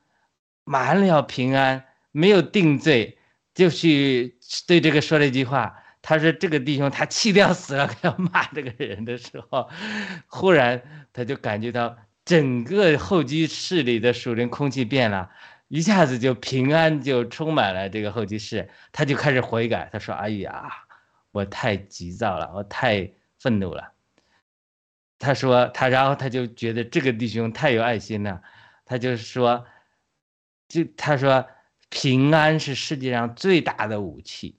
[0.65, 3.17] 满了平安，没有定罪，
[3.55, 4.37] 就去
[4.67, 5.75] 对这个说了一句话。
[6.07, 9.71] 他说：“这个弟兄他气得要死了，他要骂这个人的时候，
[10.27, 10.83] 忽然
[11.15, 11.97] 他就感觉到
[12.27, 15.31] 整个候机室里的属灵空气变了，
[15.69, 18.69] 一下子就平安就充满了这个候机室。
[18.93, 20.71] 他就开始悔改，他说：‘哎呀，
[21.33, 23.95] 我太急躁了，我太愤怒了。’
[25.19, 28.43] 他说他，然后他就觉得这个弟兄太有爱心了，
[28.85, 29.65] 他就说，
[30.69, 31.47] 就他说
[31.89, 34.55] 平安是世界上最大的武器。”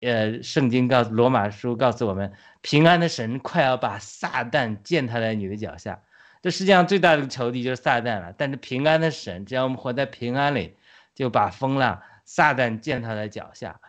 [0.00, 6.00] 呃，圣经告诉罗马书告诉我们，平安的神快要把撒旦践踏在你的脚下。
[6.40, 8.32] 这世界上最大的仇敌就是撒旦了。
[8.38, 10.76] 但是平安的神，只要我们活在平安里，
[11.16, 13.80] 就把风浪、撒旦践踏在脚下。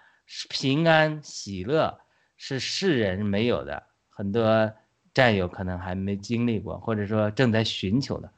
[0.50, 2.00] 平安喜乐
[2.38, 4.72] 是世人没有的，很多
[5.14, 8.32] 战友可能还没经历过，或者说正在寻求的。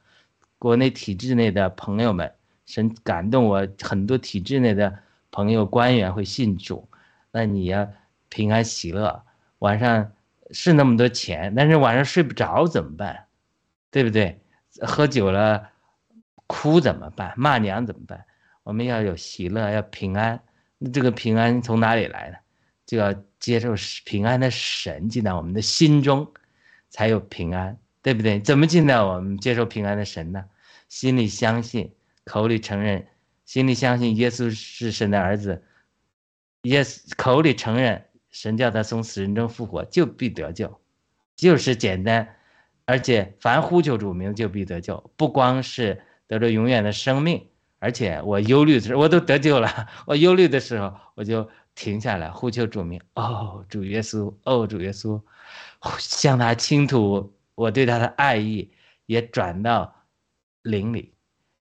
[0.58, 2.30] 国内体制内的朋友们，
[2.66, 4.94] 神感动我，很多体制内的
[5.30, 6.86] 朋友、官员会信主。
[7.32, 7.90] 那你要
[8.28, 9.24] 平安喜乐，
[9.58, 10.12] 晚上
[10.50, 13.24] 是那么多钱，但是晚上睡不着怎么办？
[13.90, 14.38] 对不对？
[14.80, 15.70] 喝酒了
[16.46, 17.32] 哭怎么办？
[17.36, 18.24] 骂娘怎么办？
[18.62, 20.40] 我们要有喜乐，要平安。
[20.78, 22.36] 那这个平安从哪里来呢？
[22.86, 23.74] 就要接受
[24.04, 26.30] 平安的神进到我们的心中，
[26.90, 28.38] 才有平安，对不对？
[28.40, 30.44] 怎么进到我们接受平安的神呢？
[30.88, 31.90] 心里相信，
[32.24, 33.06] 口里承认，
[33.46, 35.64] 心里相信耶稣是神的儿子。
[36.62, 40.80] Yes，口里承认神叫他从死人中复活，就必得救，
[41.34, 42.36] 就是简单，
[42.84, 45.10] 而且凡呼求主名就必得救。
[45.16, 47.48] 不光是得着永远的生命，
[47.80, 49.88] 而且我忧虑的时候我都得救了。
[50.06, 53.00] 我忧虑的时候我就停下来呼求主名。
[53.14, 55.20] 哦，主耶稣，哦，主耶稣，
[55.98, 58.70] 向他倾吐我对他的爱意，
[59.06, 59.92] 也转到
[60.62, 61.12] 灵里。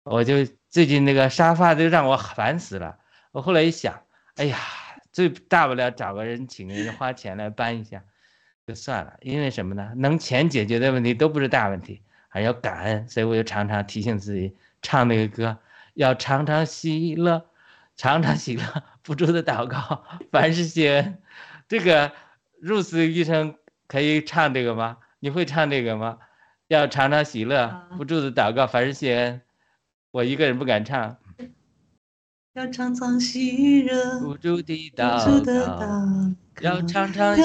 [0.02, 2.98] 我就最近那个沙发都让我烦死了。
[3.30, 4.02] 我后来一想，
[4.34, 4.58] 哎呀。
[5.12, 8.04] 最大不了找个人请个人花钱来搬一下，
[8.66, 9.14] 就算了。
[9.20, 9.92] 因为什么呢？
[9.96, 13.08] 能钱解决的问题都不是大问题，还要感恩。
[13.08, 15.58] 所以我就常常提醒自己唱那个歌，
[15.94, 17.46] 要常常喜乐，
[17.96, 21.18] 常常喜乐，不住的祷告，凡事谢恩。
[21.68, 22.12] 这个
[22.60, 23.56] 入死医生
[23.86, 24.98] 可以唱这个吗？
[25.18, 26.18] 你会唱这个吗？
[26.68, 29.40] 要常常喜乐，不住的祷告，凡事谢恩。
[30.10, 31.16] 我一个人不敢唱。
[32.58, 36.32] 要常常喜热，不住的祷告。
[36.60, 37.36] 要常常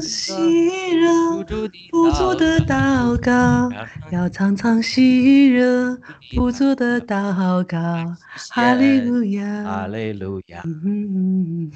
[0.00, 0.32] 喜
[0.94, 1.42] 热，
[1.90, 3.68] 不住的祷告。
[4.12, 5.98] 要常常喜热，
[6.36, 8.14] 不住的祷告。
[8.52, 10.62] 哈利路亚，哈利路亚。
[10.64, 11.68] 嗯，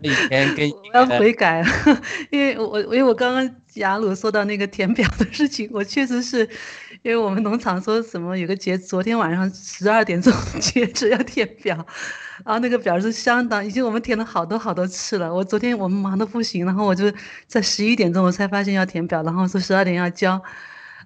[0.00, 1.62] 一 天跟 我要悔改，
[2.32, 6.48] 因为我因为我刚刚雅鲁说到那个填表的事情，我确实是。
[7.02, 11.74] 因为我们农场说什么有个截，昨天晚上十二点钟 截止要填表，
[12.44, 15.34] 然后那个表是相当，已经我们填了好多好多次了。
[15.34, 17.12] 我昨天我们忙得不行，然后我就
[17.48, 20.40] 在十一点钟我才发现要填表，然后说十二点要交，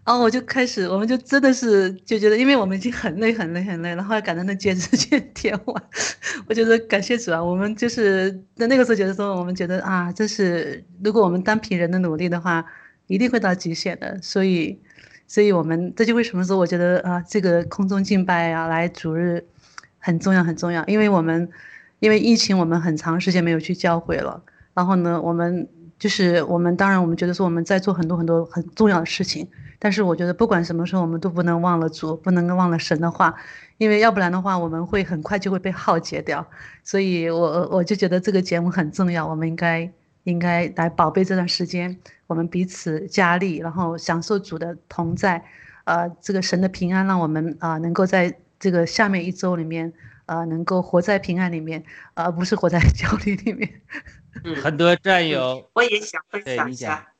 [0.04, 5.82] 然后我就开始，我们就真的是就觉得，因为我们已经很累很累很累，然后要赶在那截止 前填完。
[6.46, 12.62] 我觉得感谢主啊，我们就是在那个时候觉得说，我们觉得啊，这是如果我们单凭人的努力的话，
[13.06, 14.78] 一定会到极限的，所以。
[15.28, 19.44] 所以，我们这就为什么说，我觉得啊，这个空中敬拜啊，来主日
[19.98, 20.84] 很重要，很重要。
[20.86, 21.48] 因为我们
[21.98, 24.40] 因为疫情，我们很长时间没有去教会了。
[24.72, 25.68] 然后呢，我们
[25.98, 29.48] 就是我们当然，我们觉得说我们在做很多很多很重要的事情。
[29.78, 33.34] 但是，我觉得不管什么时候，我们都不能忘了主，不能忘了神的话，
[33.78, 36.46] 因为要不然的话，我们会很快就会被耗竭掉。
[36.84, 39.90] 所以我我就觉得这个节目很重要，我们应该。
[40.26, 41.96] 应该来宝贝这段时间，
[42.26, 45.40] 我们彼此加力，然后享受主的同在，
[45.84, 49.92] 呃，这个神的平安，让我们啊能够在这个下面一周里面，
[50.26, 53.82] 呃，能够活在平安里面，而不是活在 焦虑里面。
[54.42, 57.12] 嗯，很多战友，我也想分享一下。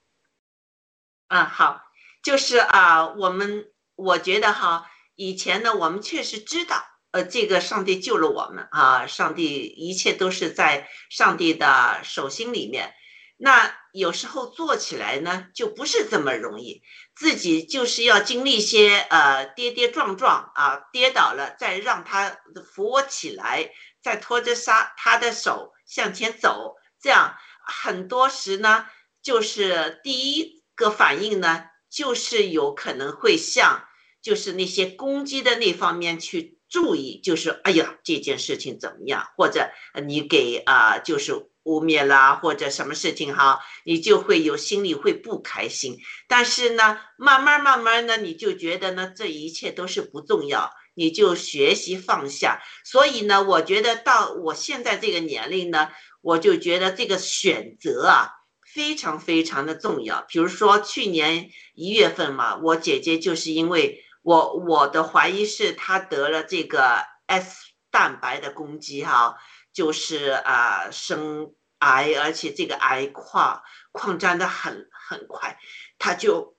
[1.29, 1.83] 嗯，好，
[2.25, 6.77] 就是啊，我们我觉得哈，以前呢，我们确实知道。
[7.17, 9.07] 呃，这个上帝救了我们啊！
[9.07, 12.93] 上帝一切都是在上帝的手心里面。
[13.39, 16.83] 那有时候做起来呢，就不是这么容易，
[17.15, 22.37] 自己就是要经历一些呃跌跌撞撞啊，跌倒了再让他
[22.75, 23.71] 扶我起来，
[24.03, 26.75] 再拖着他他的手向前走。
[27.01, 27.35] 这样
[27.67, 28.85] 很多时呢，
[29.23, 33.83] 就是第一个反应呢，就是有可能会向
[34.21, 39.71] 就是那些攻击的那方面去注意，就是哎呀这件事情怎么样，或者
[40.07, 45.97] 你给啊就是污蔑啦，或者什么事情哈，你就会有心里会不开心。
[46.29, 50.71] 但是呢，慢慢慢慢的你就觉得呢，这一切都是不重要。
[50.99, 55.89] 你就学习放下，所以呢，我觉得到我现在这个年龄呢，
[56.21, 58.29] 我就觉得这个选择啊，
[58.75, 60.25] 非常非常的重要。
[60.29, 67.59] 比如说去年一月份嘛，我姐姐就是因为我我的怀疑是他得了这个 S
[67.93, 69.37] 蛋白的攻击哈，
[69.73, 73.63] 就是啊生癌，而且这个癌扩
[73.93, 75.57] 扩张的很很快，
[75.99, 76.55] 他就。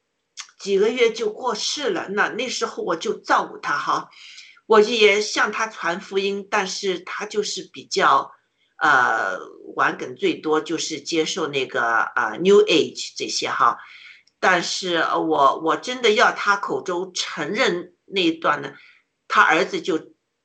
[0.59, 4.09] 几个月就过世了，那那时候我就照顾他哈，
[4.65, 8.31] 我也向他传福音，但是他就是比较，
[8.77, 9.37] 呃，
[9.75, 13.77] 玩梗最多就是接受那个啊 New Age 这些哈，
[14.39, 18.73] 但是我我真的要他口中承认那一段呢，
[19.27, 19.99] 他儿子就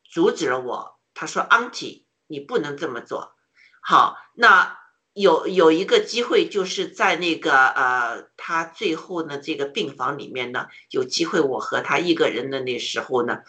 [0.04, 3.34] 阻止了我，他说 Auntie 你不能这么做，
[3.80, 4.78] 好那。
[5.14, 13.40] 有有一个机会，就是在那个呃，他最后呢这个病房里面呢，有机会我和他一个人的那时候呢，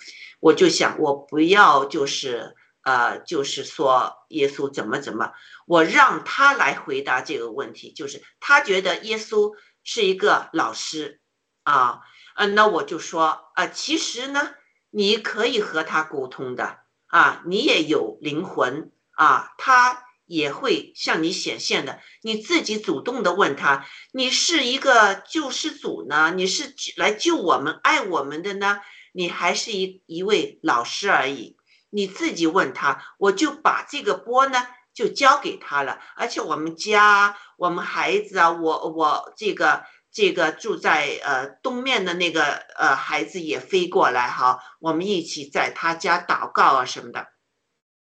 [0.41, 5.31] 我就想我不要就是呃，就是说耶稣怎么怎么，
[5.65, 9.53] 我让他来回答这个问题，就是他觉得耶稣
[9.83, 11.21] 是一个老师
[11.63, 12.01] 啊，
[12.35, 14.55] 嗯，那我就说啊，其实呢，
[14.89, 20.05] 你可以和他沟通的啊，你也有灵魂啊，他。
[20.25, 21.99] 也会向你显现的。
[22.21, 26.31] 你自己主动的问他：“你是一个救世主呢？
[26.33, 28.79] 你是来救我们、爱我们的呢？
[29.11, 31.57] 你还是一一位老师而已？”
[31.91, 35.99] 你自己问他，我就把这个波呢就交给他了。
[36.15, 42.43] 而且我们家、我们孩子啊，我我这个这个住在呃东面的那个
[42.77, 47.27] 呃孩子也飞过来哈，我们一起在他家祷告啊什么的。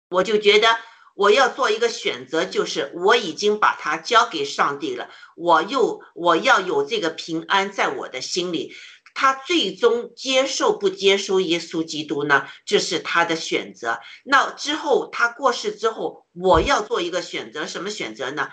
[0.08, 0.78] 我就觉得。
[1.16, 5.10] 我要做一个选择，就是我已经把他交给上帝了。
[5.36, 8.72] 我又我要有这个平安在我的心里。
[9.20, 12.48] 他最终接受不接受耶稣基督呢？
[12.64, 14.00] 这是他的选择。
[14.24, 18.48] 那之后他过世之后，我要做一个选择，什么选择呢？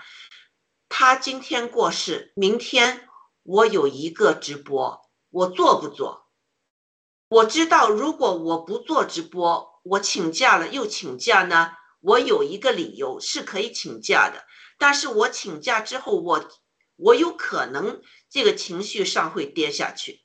[0.90, 3.08] 他今天过世，明天
[3.44, 5.00] 我有一个直播，
[5.30, 6.26] 我做不做？
[7.30, 11.72] 我知道，如果我不做直播，我请假了又请假呢？
[12.02, 14.44] 我有一个理由是可以请假的，
[14.78, 16.46] 但是我请假之后，我
[16.96, 20.20] 我有可能这个情绪上会跌下去，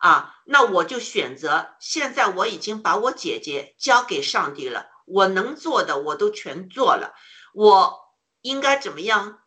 [0.00, 7.14] 啊，那我就选择现在我已经把我姐姐交给上帝了，我能做的我都全做了，
[7.54, 7.98] 我
[8.42, 9.38] 应该怎么样？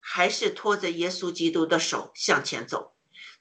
[0.00, 2.92] 还是拖着耶稣基督的手向前走。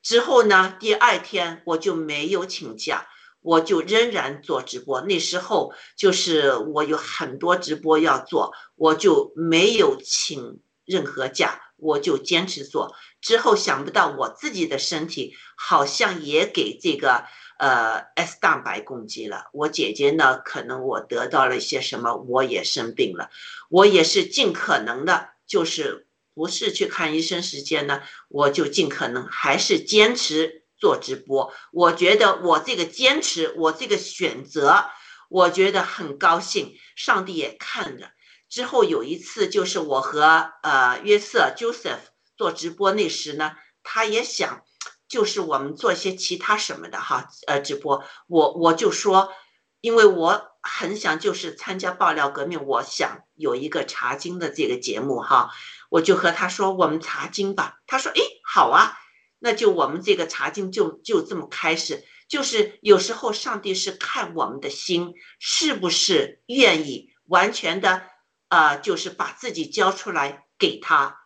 [0.01, 3.07] 之后呢，第二天我就没有请假。
[3.43, 12.95] 我就仍然做直播，那时候就是我有很多直播要做，我就没有请任何假，我就坚持做。
[13.19, 17.25] 之后想不到我自己的身体好像也给这个
[17.57, 19.49] 呃 S 蛋白攻击了。
[19.51, 23.29] 我姐姐呢，可能我得到了一些什么，我也生病了。
[23.69, 30.61] 我也是尽可能的，就是不是去看医生时间呢，我就尽可能还是坚持。
[30.81, 34.85] 做直播，我觉得我这个坚持，我这个选择，
[35.29, 36.75] 我觉得很高兴。
[36.95, 38.09] 上帝也看着。
[38.51, 42.01] 之后有一次，就是我和呃约瑟 Joseph
[42.35, 44.63] 做直播那时呢，他也想，
[45.07, 48.03] 就是我们做一些其他什么的哈，呃直播。
[48.27, 49.31] 我我就说，
[49.79, 55.49] 因为我很想就是参加爆料革命，我想有一个查经的这个节目哈，
[55.89, 57.79] 我就和他说，我们查经吧。
[57.87, 58.97] 他说，诶，好啊。
[59.39, 68.03] 那就我们这个查经就就这么开始，就是有时候上帝是看我们的心是不是愿意完全的，
[68.51, 71.17] 呃，就是把自己交出来给他，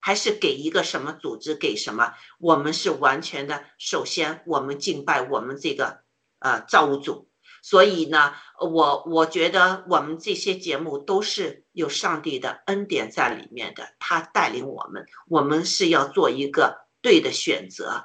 [0.00, 2.12] 还是给一个什么组织给什么？
[2.38, 6.00] 我们是完全的，首先我们敬拜我们这个
[6.40, 7.30] 呃造物主，
[7.62, 16.82] 所以呢，我我觉得我们这些节目都是有上帝的恩典在里面的，他带领我们，我们是要做一个。
[17.04, 18.04] 对的选择，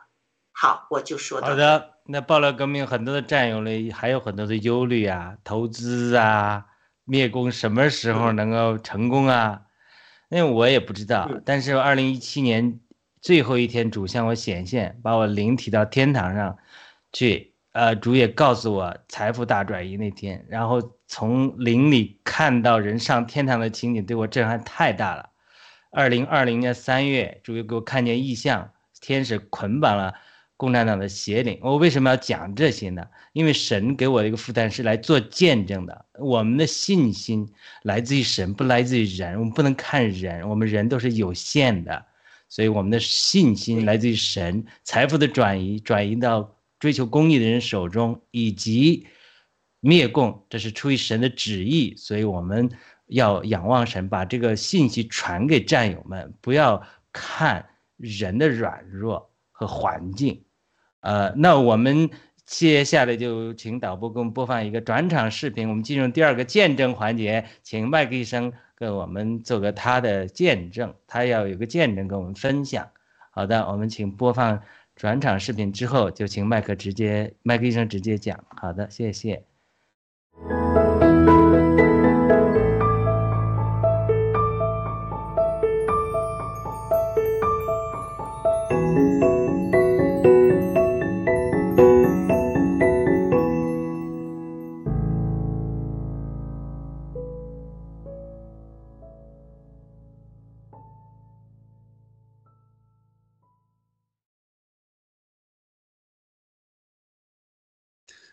[0.51, 1.99] 好，我就说到好的。
[2.07, 6.65] 那爆料革命很多的战友呢，还有很多的忧虑啊，投资啊，
[7.07, 9.61] 灭宫什么时候能够成功啊？
[10.29, 11.31] 那我也不知道。
[11.45, 12.79] 但是二零一七年
[13.21, 16.57] 最后一天，主向我显现，把我灵提到天堂上
[17.11, 17.55] 去。
[17.71, 25.29] 呃，主也告诉我财富大转移那天，然后从灵里看到人上天堂的情景，对我震撼太大了。
[25.91, 28.71] 二零二零年三月，主又给我看见异象。
[28.99, 30.15] 天使捆绑了
[30.57, 31.59] 共产党的邪灵。
[31.61, 33.07] 我为什么要讲这些呢？
[33.31, 36.05] 因为神给我的一个负担是来做见证的。
[36.19, 37.47] 我们的信心
[37.83, 39.37] 来自于神，不来自于人。
[39.37, 42.05] 我们不能看人，我们人都是有限的，
[42.49, 44.65] 所以我们的信心来自于神。
[44.83, 49.05] 财富的转移，转移到追求公益的人手中，以及
[49.79, 51.95] 灭共，这是出于神的旨意。
[51.95, 52.67] 所以我们
[53.05, 56.81] 要仰望神，把这个信息传给战友们，不要
[57.13, 57.63] 看
[57.95, 60.43] 人的软弱和环境。
[61.07, 62.09] 呃，那我们
[62.45, 72.89] 接下来就请导播给我们播放一个转场视频，我们进入第二个见证环节，请麦克医生给我们做个他的见证，他要有个见证跟我们分享。
[73.31, 74.61] 好的，我们请播放
[74.97, 78.43] 转场视频之后，就请麦克直接麦克医生直接讲。
[78.49, 79.46] 好的，谢谢。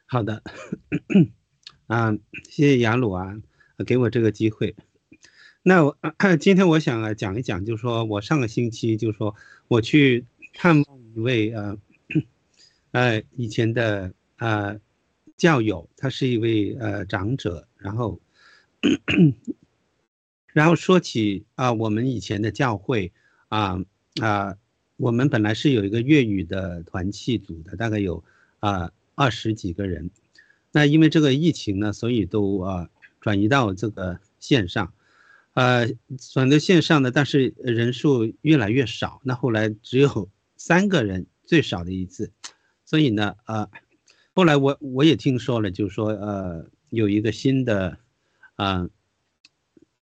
[0.06, 0.42] 好的，
[1.88, 2.12] 啊，
[2.50, 3.40] 谢谢雅鲁啊，
[3.86, 4.76] 给我这个机会。
[5.62, 5.96] 那我
[6.38, 9.34] 今天我想啊讲一讲，就是说我上个星期就是说
[9.66, 11.78] 我去探望一位呃
[12.92, 14.78] 呃以前的呃
[15.36, 18.20] 教友，他是一位呃长者，然后
[20.52, 23.10] 然后说起啊我们以前的教会
[23.48, 23.82] 啊
[24.20, 24.54] 啊
[24.98, 28.22] 我们本来是有一个粤语的团契组的，大概有
[28.60, 28.92] 啊。
[29.14, 30.10] 二十几个人，
[30.72, 32.90] 那因为这个疫情呢，所以都啊
[33.20, 34.92] 转移到这个线上，
[35.52, 35.88] 呃，
[36.32, 39.20] 转到线上呢，但是人数越来越少。
[39.24, 42.32] 那后来只有三个人，最少的一次。
[42.84, 43.70] 所以呢，呃，
[44.34, 47.98] 后来我我也听说了，就是说，呃，有一个新的，
[48.56, 48.88] 啊，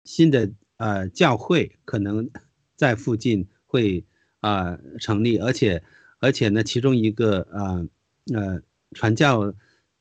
[0.03, 2.29] 新的呃教会可能
[2.75, 4.05] 在附近会
[4.39, 5.83] 啊成立，而且
[6.19, 7.85] 而且呢，其中一个啊
[8.33, 8.63] 呃。
[8.93, 9.53] 传教，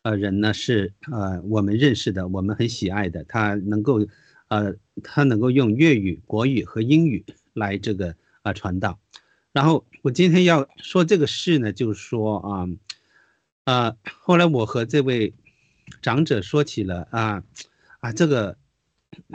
[0.02, 4.06] 呃，人呢是呃我们认识的，我们很喜爱的，他能够，
[4.48, 8.98] 呃，他能够用粤语、国语和英语来这个啊传道。
[9.52, 12.68] 然后我今天要说这个事呢，就是说啊，
[13.64, 15.34] 啊，后来我和这位
[16.00, 17.44] 长者说起了啊，
[18.00, 18.56] 啊，这个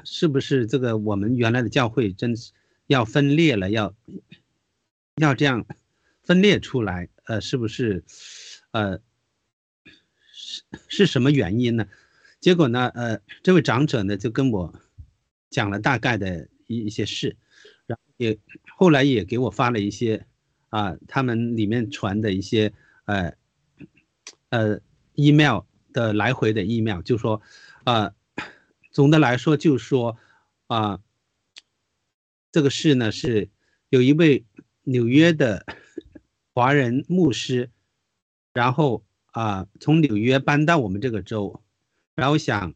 [0.04, 2.52] 是不是这个我们原来的教会真是
[2.88, 3.94] 要分裂了，要
[5.16, 5.66] 要这样
[6.24, 7.08] 分裂出来？
[7.26, 8.04] 呃，是不是？
[8.72, 9.00] 呃。
[10.88, 11.88] 是什么原因呢？
[12.40, 12.88] 结果呢？
[12.90, 14.72] 呃，这位长者呢就跟我
[15.50, 17.36] 讲了大概的一一些事，
[17.88, 18.38] 然后也
[18.78, 20.28] 后来也给我发了一些
[20.70, 22.72] 啊，他们里面传的一些
[23.06, 23.34] 呃
[24.50, 24.80] 呃
[25.16, 27.42] email 的来回的 email，就说
[27.86, 28.14] 啊，
[28.92, 30.16] 总的来说就说
[30.68, 31.00] 啊，
[32.52, 33.50] 这个事呢是
[33.90, 34.46] 有一位
[34.84, 35.66] 纽约的
[36.54, 37.72] 华人牧师，
[38.54, 39.07] 然后。
[39.38, 41.62] 啊，从纽约搬到我们这个州，
[42.16, 42.74] 然后想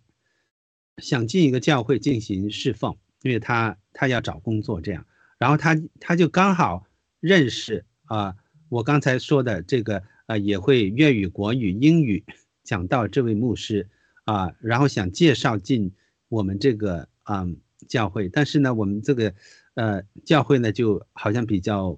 [0.97, 5.03] 想进一个教会进行侍奉，因为他他要找工作这样，
[5.39, 6.85] 然后他他就刚好
[7.19, 8.35] 认识啊，
[8.69, 12.23] 我刚才说的这个呃，也会粤语、国语、英语
[12.63, 13.89] 讲到这位牧师
[14.25, 15.91] 啊，然后想介绍进
[16.29, 17.57] 我们这个嗯
[17.87, 19.33] 教会，但是呢，我们这个
[19.73, 21.97] 呃教会呢就好像比较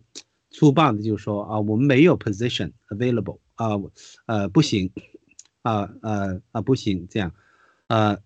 [0.51, 3.39] 粗暴的就说啊，我们没有 position available。
[3.55, 3.69] 啊，
[4.25, 4.91] 呃，不行，
[5.61, 7.33] 啊，呃，啊，不行，这样，
[7.87, 8.19] 呃，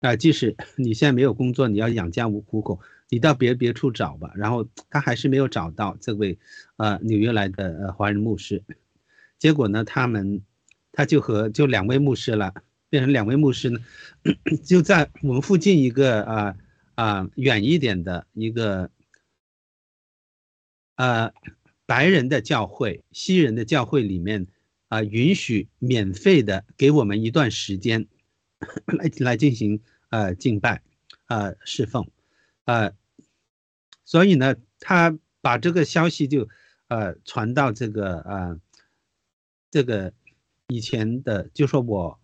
[0.00, 4.32] 啊，即使你现在没有工作，你要养家糊口，你到别别处找吧。
[4.34, 6.38] 然后他还是没有找到这位，
[6.76, 8.62] 呃，纽约来的华人牧师。
[9.38, 10.42] 结果呢，他们
[10.92, 12.52] 他就和就两位牧师了，
[12.88, 13.78] 变成两位牧师呢，
[14.64, 16.56] 就在我们附近一个啊
[16.96, 18.90] 啊远一点的一个，
[20.96, 21.32] 呃。
[21.90, 24.46] 白人的教会、西人的教会里面，
[24.86, 28.06] 啊，允许免费的给我们一段时间，
[28.86, 30.84] 来来进行呃敬拜，
[31.26, 32.06] 呃侍奉，
[32.64, 32.92] 呃，
[34.04, 36.48] 所以呢，他把这个消息就
[36.86, 38.60] 呃传到这个呃
[39.72, 40.12] 这个
[40.68, 42.20] 以前的，就说我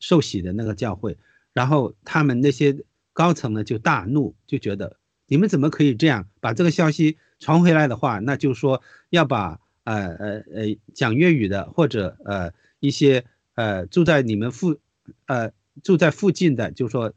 [0.00, 1.16] 受洗的那个教会，
[1.54, 2.76] 然后他们那些
[3.14, 4.98] 高层呢就大怒，就觉得
[5.28, 7.16] 你们怎么可以这样把这个消息。
[7.38, 13.24] 传回来的话，那就说要把呃呃呃讲粤语的或者呃一些
[13.54, 14.78] 呃住在你们附
[15.26, 17.14] 呃住在附近的，就说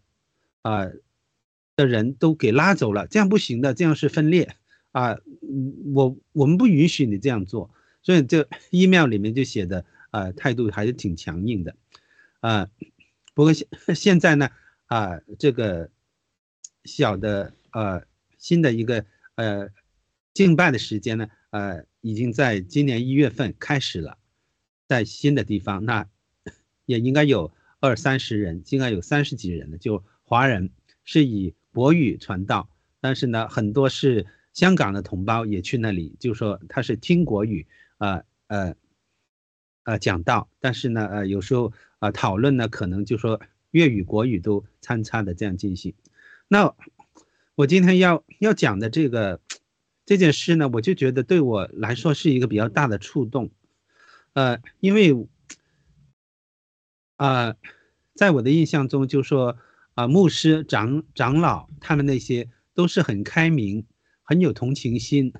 [0.61, 0.87] 啊
[1.75, 4.55] 的人都给拉走了，这样不行的，这样是分裂
[4.91, 5.17] 啊，
[5.93, 7.71] 我我们不允许你这样做，
[8.03, 11.75] 所以这 email 里面就写的啊态度还是挺强硬的，
[12.41, 12.69] 啊，
[13.33, 14.49] 不过现现在呢
[14.85, 15.89] 啊这个
[16.83, 18.03] 小的呃
[18.37, 19.05] 新的一个
[19.35, 19.69] 呃
[20.41, 24.17] 敬拜的时间呢呃已经在今年一月份开始了，
[24.87, 26.07] 在新的地方那
[26.85, 30.69] 也应该有二三十人，应该有三十几人的就华人
[31.03, 32.69] 是以国语传道，
[32.99, 34.25] 但是呢很多是。
[34.53, 37.65] 香港的同胞也去那里，就说他是听国语，
[37.99, 38.75] 呃呃
[39.83, 43.39] 呃讲道，但是呢，呃有时候啊讨论呢，可能就说
[43.69, 45.93] 粤语、国语都参差的这样进行。
[46.49, 46.75] 那
[47.55, 49.39] 我今天要要讲的这个
[50.05, 53.51] 这件事呢，我就觉得对我来说是一个比较大的触动，
[54.33, 55.27] 呃，因为
[57.17, 57.55] 啊，
[58.15, 59.57] 在我的印象中，就说
[59.93, 63.85] 啊牧师、长长老他们那些都是很开明。
[64.23, 65.33] 很有同情心，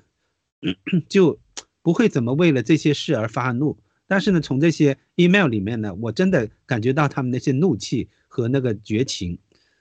[1.08, 1.40] 就
[1.80, 3.78] 不会怎么为了这些事而发怒。
[4.06, 9.38] 但是呢，从这些 email 里面呢，我真的感觉到他们那些怒气和那个绝情。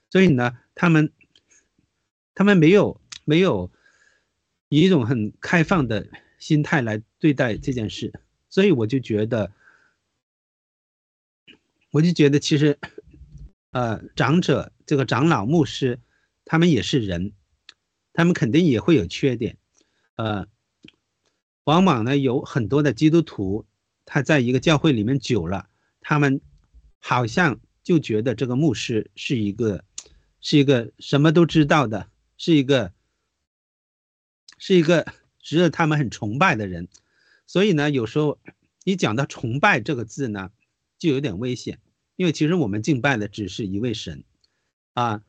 [0.09, 1.11] 所以呢，他们
[2.33, 3.69] 他们没有没有
[4.71, 6.07] 以一种很开放的
[6.39, 8.13] 心态来对待这件事。
[8.49, 9.51] 所以我就觉得，
[11.91, 12.79] 我就觉得其实，
[13.71, 15.99] 呃，长者这个长老牧师，
[16.45, 17.33] 他们也是人。
[18.13, 19.57] 他们肯定也会有缺点，
[20.15, 20.45] 呃，
[21.63, 23.65] 往往呢有很多的基督徒，
[24.03, 25.69] 他在一个教会里面久了，
[26.01, 26.41] 他们
[26.99, 29.85] 好像就觉得这个牧师是一个，
[30.41, 32.91] 是一个什么都知道的，是一个，
[34.61, 36.87] 是一个值得他们很崇拜的人，
[37.47, 38.39] 所以呢，有时候
[38.83, 40.51] 一讲到崇拜这个字呢，
[40.99, 41.79] 就有点危险，
[42.15, 44.23] 因为其实我们敬拜的只是一位神，
[44.93, 45.23] 啊。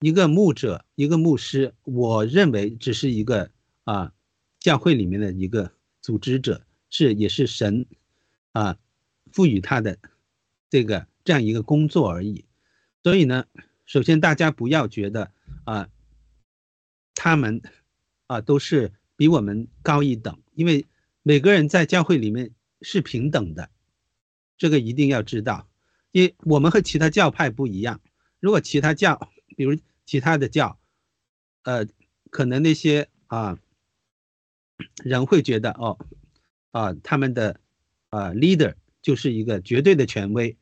[0.00, 3.50] 一个牧者，一个牧师，我认为只是一个
[3.82, 4.14] 啊，
[4.60, 7.84] 教会里面的一个组织者，是也是神
[8.52, 8.78] 啊
[9.32, 9.98] 赋予他的
[10.70, 12.44] 这个这样一个工作而已。
[13.02, 13.44] 所以呢，
[13.86, 15.32] 首先大家不要觉得
[15.64, 15.88] 啊，
[17.18, 17.60] 他们
[18.28, 20.86] 啊都是比我们高一等，因为
[21.24, 23.68] 每个人在教会里面是平等的，
[24.56, 25.68] 这个一定要知道。
[26.12, 28.00] 因为我们和其他教派不一样，
[28.38, 29.30] 如果其他教。
[29.56, 30.78] 比如其他的教，
[31.64, 31.84] 呃，
[32.30, 33.58] 可能那些啊
[35.02, 35.98] 人会觉得哦，
[36.70, 37.58] 啊他们的
[38.10, 40.56] 啊 leader 就是一个绝对的权威，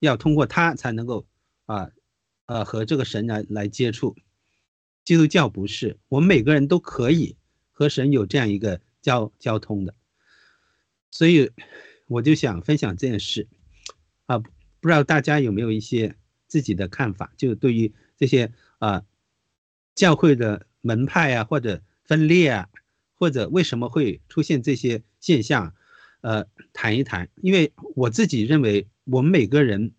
[0.00, 1.26] 要通过他才能够
[1.64, 1.90] 啊
[2.44, 4.14] 呃和这个神来来接触。
[5.08, 7.34] 基督教不是，我们每个人都可以
[7.72, 9.94] 和神有这样一个交交通的。
[11.10, 11.50] 所以
[12.08, 13.48] 我就想分享这件事
[14.26, 14.50] 啊，不
[14.82, 16.14] 知道大家有没有一些
[16.46, 17.94] 自己的看法，就对于。
[18.18, 19.04] 这些啊，
[19.94, 22.68] 教会的门派啊，或者分裂啊，
[23.14, 25.74] 或者为什么会出现这些现象，
[26.20, 27.30] 呃，谈一谈。
[27.36, 29.92] 因为我自己认为，我们每个人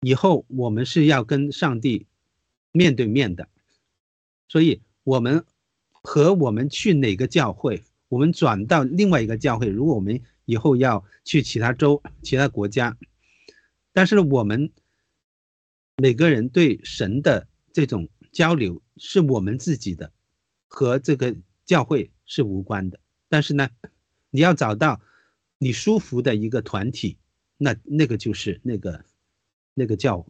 [0.00, 2.06] 以后我们是要跟上帝
[2.72, 3.49] 面对面的，
[4.50, 5.46] 所以我们
[6.02, 12.98] 和我们去哪个教会，我们转到另外一个教会，如果我们以后要去其他州、其他国家，
[13.92, 14.70] 但是我们。
[16.02, 20.10] 每个人对神的这种交流是我们自己的，
[20.66, 21.36] 和这个
[21.66, 22.98] 教会是无关的。
[23.28, 23.68] 但是呢，
[24.30, 24.98] 你要找到
[25.58, 27.18] 你舒服的一个团体，
[27.58, 29.04] 那那个就是那个
[29.74, 30.26] 那个叫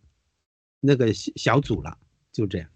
[0.81, 1.97] 那个小组了，
[2.33, 2.69] 就这样。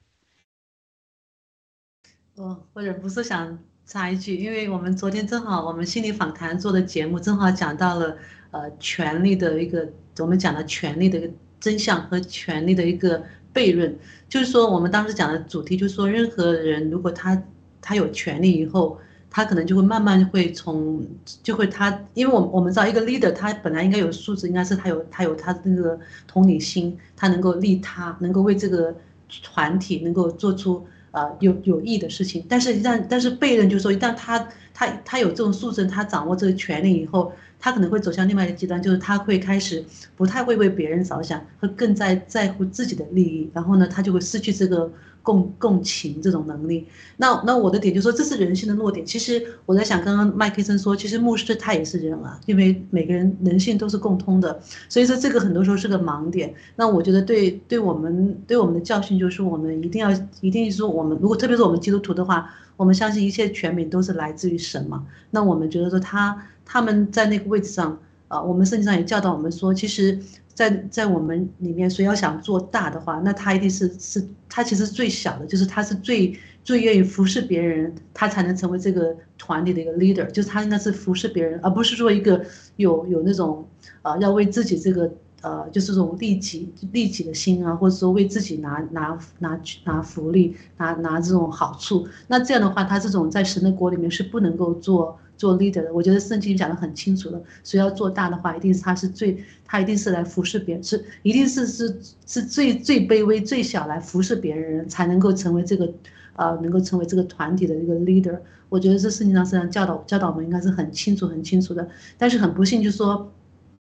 [2.36, 8.16] 我我忍不住想插一句，因为我们昨天正好我们心理访谈做的节目正好讲到了
[8.50, 11.32] 呃权力的一个，我们讲了权力的一个。
[11.60, 13.24] 真相和权利的一个
[13.54, 13.96] 悖论，
[14.28, 17.42] 就是说，我们当时讲的主题就是说，任何人如果他
[17.80, 18.98] 他有权利以后，
[19.30, 21.02] 他可能就会慢慢会从
[21.42, 28.94] 就会他，因为我我们知道一个 leader，他本来应该有素质，应该是他有他有他那个同理心，他能够利他，能够为这个
[29.42, 32.44] 团体能够做出啊有有益的事情。
[32.48, 37.32] 但是一旦但是悖论就是说，一旦他他他有这种素质，他掌握这个权利以后。
[37.60, 39.82] 他可能会走向另外一个极端，就是他会开始
[40.16, 44.92] 不太会为别人着想，会更在在乎自己的利益，然后呢，他就会失去这个
[45.24, 46.86] 共共情这种能力。
[47.16, 49.04] 那那我的点就是说，这是人性的弱点。
[49.04, 56.54] 其实我在想，刚刚麦克森说，其实牧师他也是人啊，因为每个人人性都是共通的，所以说这个很多时候是个盲点。
[56.76, 60.10] 那我觉得对对我们对我们的教训就是，我们一定要
[60.40, 65.04] 一定是说，我们如果特别是我们基督徒的话，我们相信一切权柄都是来自于神嘛。
[65.32, 66.40] 那我们觉得说他。
[66.66, 70.18] 他们在那个位置上，啊，我们圣经上也教导我们说，其实
[70.54, 82.44] 在在我们里面，谁要想做大的话，那他一定是是他其实最小的，就是他是最最愿意服侍别人，他才能成为这个团体的一个 leader，就是他应该是服侍别人，而不是说一个
[82.76, 83.66] 有有那种
[84.02, 95.18] 啊要为自己这个呃就是这种利己利己的心啊，或者说为自己拿拿拿拿福利拿拿这种好处，那这样的话，他这种在神的国里面是不能够做。
[95.36, 97.42] 做 leader 的，我觉得圣经讲的很清楚了。
[97.62, 105.92] 所以要做大的话，一定是他是最，他一定是来服侍别人，是一定是是是最最卑微、最小来服侍别人，才能够成为这个，
[106.36, 108.38] 呃，能够成为这个团体的一个 leader。
[108.68, 111.88] 我觉得这圣经上是教导教导我们应该是很清楚、很清楚的。
[112.16, 113.32] 但是很不幸，就是说，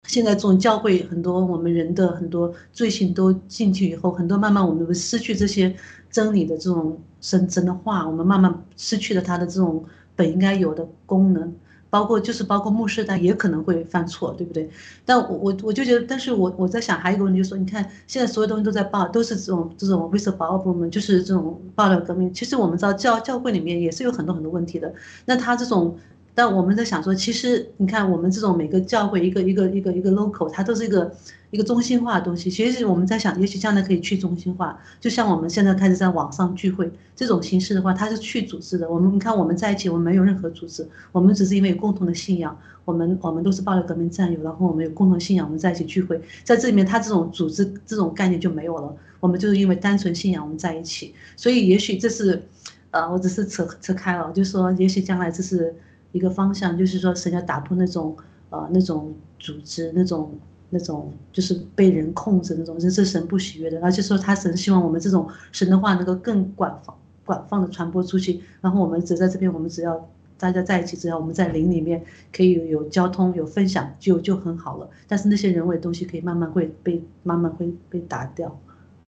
[0.07, 5.75] 现在这种教会很多我们人的很多罪行都进去以后，很多慢慢我们会失去这些
[6.09, 9.83] 真理的这种神神的话，我们慢慢失去了他的这种。
[10.15, 11.53] 本应该有的功能，
[11.89, 14.69] 包括就是包括牧师，但也可能会犯错，对不对？
[15.05, 22.33] 但我我我就觉得，但是我我在想，还有一个问题就是说，你看现在所有东西都在报，都是这种这种 whistleblower 就是这种爆料革命。
[22.33, 24.93] 其实我们知道教教会里面也是有很多很多问题的。
[25.25, 25.97] 那他这种，
[26.35, 31.11] 但我们在想说，其实你看我们这种每个教会一个一个一个一个 local，它都是一个。
[31.51, 34.77] 一个中心化的东西，其实我们在想，也许将来可以去中心化。
[34.99, 38.89] 就像我们现在开始在网上聚会这种形式的话，它是去组织的。
[38.89, 48.93] 我们你看我们在一起，我们没有任何组织，我们只是因为有共同的信仰，我们我们都是抱着革命战友，然后我们有共同信仰，我们在一起聚会，在这里面，它这种组织这种概念就没有了。
[49.21, 51.13] 我们就是因为单纯信仰，我们在一起。
[51.37, 52.43] 所以也许这是，
[52.91, 55.73] 呃，我只是扯扯开了，就是说，也许将来这是
[56.15, 58.15] 一个方向，就是说，神要打破那种
[58.49, 60.31] 呃那种组织那种。
[60.71, 63.79] 那种就是被人控制那种，这是神不喜悦的。
[63.81, 66.93] 而且说他神希望我们这种神的话能够更广泛、
[67.23, 68.41] 广泛的传播出去。
[68.61, 72.03] 然后我们只在这边，我们只要大家在一起，只要我们在灵里面
[72.33, 74.89] 可以有交通、有分享，就就很好了。
[75.07, 78.59] 但是那些人为的东西可以慢慢会被慢慢会被打掉，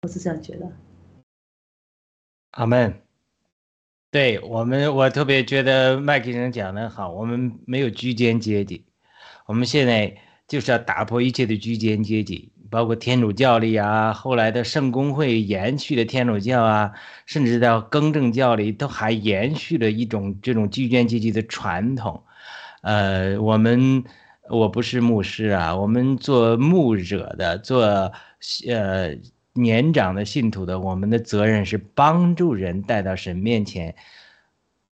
[0.01, 0.69] 我是这样觉得。
[2.51, 3.04] 阿门。
[4.15, 7.11] 对我们，我特别觉得麦克生讲的好。
[7.11, 8.85] 我们没有居间阶级，
[9.45, 10.15] 我们现在。
[10.47, 16.91] 就是要打破一切的居间阶级，包括天主教里啊，后来的圣公会延续的天主教啊，
[17.25, 22.23] 甚至到更正教里都还延续了一种这种居间阶级的传统。
[22.83, 24.03] 呃，我们
[24.47, 27.81] 我不是牧师啊，我们做牧者的，做
[28.67, 29.17] 呃
[29.55, 33.95] 年长的信徒的，我们的责任是帮助人带到神面前，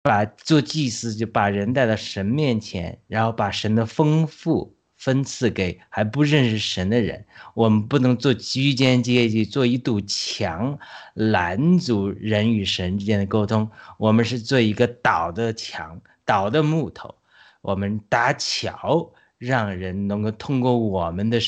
[0.01, 4.73] 把做祭司就把人带到神面前，然后把神的丰富。
[5.01, 10.77] 分赐给还不认识神的人，我们不能做居间阶级，做一堵墙
[11.15, 13.67] 拦阻人与神之间的沟通。
[13.97, 17.15] 我们是做一个岛的墙，岛的木头，
[17.61, 21.39] 我们搭桥，让人能够通过我们的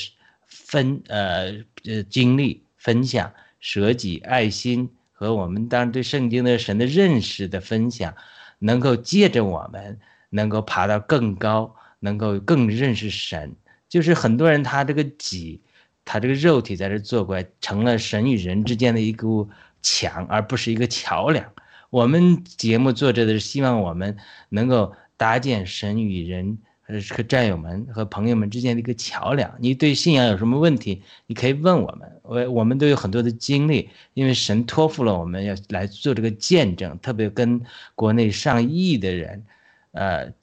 [0.47, 1.51] 分呃
[1.85, 8.13] 呃经历分享、舍己爱心和我们当对圣经的神的认识的分享，
[8.59, 11.75] 能够借着我们能够爬到更高。
[12.05, 13.55] 能够更认识神，
[13.87, 15.61] 就是很多人他这个己，
[16.03, 19.49] 他这个肉体在这做怪，成了神与人之间的一股
[19.81, 21.49] 墙，而不是一个桥梁。
[21.89, 24.17] 我们节目做着的是希望我们
[24.49, 29.53] 能够搭建神与人和战友们和朋友们之间的一个桥梁。
[29.59, 37.61] 你对信仰有什么问题，你可以问我们，我我们都有很多的经历，因为神托付了我们要来做这个见证，特别跟
[37.95, 39.45] 国内上亿的人，
[39.91, 40.33] 呃。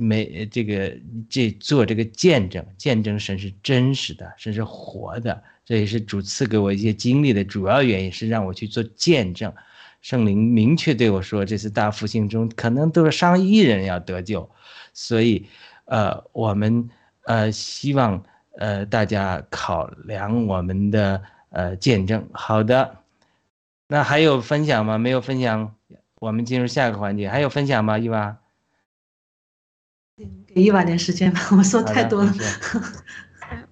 [0.00, 0.98] 没这个
[1.28, 9.54] 这做这个见证，见证神是真实的，神是活的，这也是主赐给我一些经历的主要原因，是让我去做见证。
[10.00, 14.48] 圣灵明确对我说，这次大复兴中可能都是上亿人要得救，
[14.94, 15.46] 所以，
[15.84, 16.88] 呃，我们
[17.24, 18.24] 呃希望
[18.58, 22.26] 呃大家考量我们的呃见证。
[22.32, 22.98] 好的，
[23.88, 24.96] 那还有分享吗？
[24.96, 25.74] 没有分享，
[26.16, 27.28] 我们进入下一个环节。
[27.28, 27.98] 还有分享吗？
[27.98, 28.38] 伊娃？
[30.46, 32.34] 给伊娃点时间吧，我说太多了。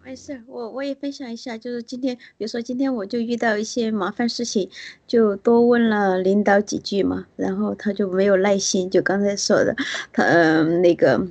[0.08, 4.70] 没事，我我也分享一下，就是今天，比如说今天我就遇到一些麻烦事情，
[5.06, 9.76] 就多问了领导几句嘛，然后他就没有耐心，就刚才说的，
[10.10, 11.28] 他嗯那个。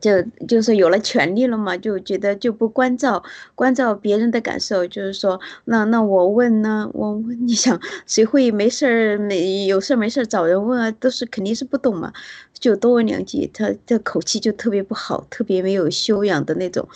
[0.00, 3.20] 就就是有了权利了嘛，就觉得就不关照
[3.56, 12.12] 关照别人的感受，就是说，那那我问呢，我问你想谁会没事儿没有事儿没事儿找人问啊，都是肯定是不懂嘛，
[12.52, 16.88] 就多问两句，他这口气就特别不好，特别没有修养的那种。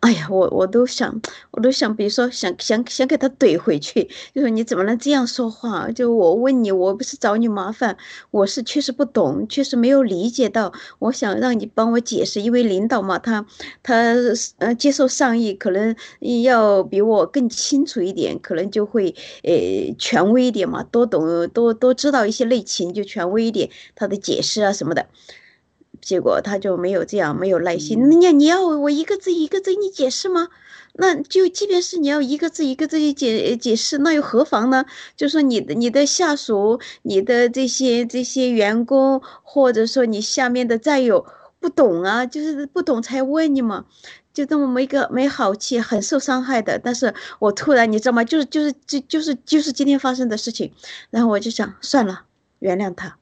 [0.00, 1.20] 哎呀，我我都想，
[1.50, 5.90] 我都想，比如说想想想给他怼回去，就说你怎么能这样说话？
[5.90, 7.98] 就我问你，我不是找你麻烦，
[8.30, 10.72] 我是确实不懂，确实没有理解到。
[11.00, 13.44] 我想让你帮我解释，因为领导嘛，他
[13.82, 14.14] 他
[14.58, 15.94] 呃接受上意，可能
[16.44, 25.06] 要比我更清楚一点，可能就会呃权威一点嘛，多懂多多知道一些内情，就权威一点，他的解释啊什么的。
[26.00, 28.08] 结果他就没有这样，没有耐心。
[28.08, 30.48] 那你你要我一个字一个字你解释吗？
[30.94, 34.84] 那就即便是你要一个字一个字去解解释，那又何妨呢？
[35.16, 41.24] 就说你的你的下属、你的这些这些员工，或者说你下面的战友
[41.60, 43.84] 不懂啊，就是不懂才问你嘛，
[44.34, 46.76] 就这么没个没好气，很受伤害的。
[46.78, 48.24] 但是我突然你知道吗？
[48.24, 50.72] 就是就是就就是就是今天发生的事情，
[51.10, 52.24] 然后我就想算了，
[52.58, 53.16] 原谅他，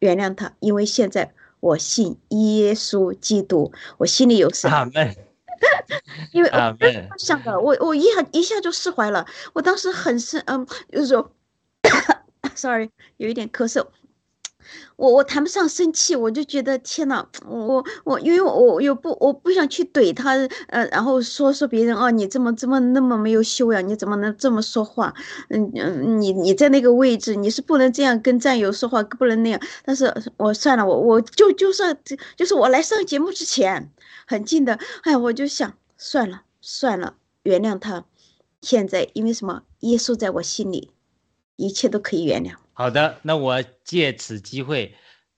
[0.00, 1.32] 原谅他，因为现在。
[1.64, 4.70] 我信耶稣基督，我心里有神。
[4.70, 5.16] 阿门。
[6.32, 9.26] 因为我想的，我我一下一下就释怀了。
[9.54, 11.32] 我当时很深，嗯，就是说
[12.54, 13.86] ，sorry，有一点咳嗽。
[14.96, 20.32] 我我谈不上生气，我就觉得天呐，我我因为我又不我不想去怼他，
[20.68, 25.14] 呃，然后说说别人哦，你怎么怎么那么没有修养，你怎么能这么说话？
[25.48, 29.60] 嗯嗯，你你在那个位置，你是不能这样跟战友说话，不能那样。
[29.84, 31.96] 但是我算了，我我就就算
[32.36, 33.90] 就是我来上节目之前
[34.26, 38.04] 很近的，哎，我就想算了算了，原谅他。
[38.62, 39.62] 现在因为什么？
[39.80, 40.90] 耶稣在我心里，
[41.56, 42.54] 一切都可以原谅。
[42.76, 44.96] 好的，那我借此机会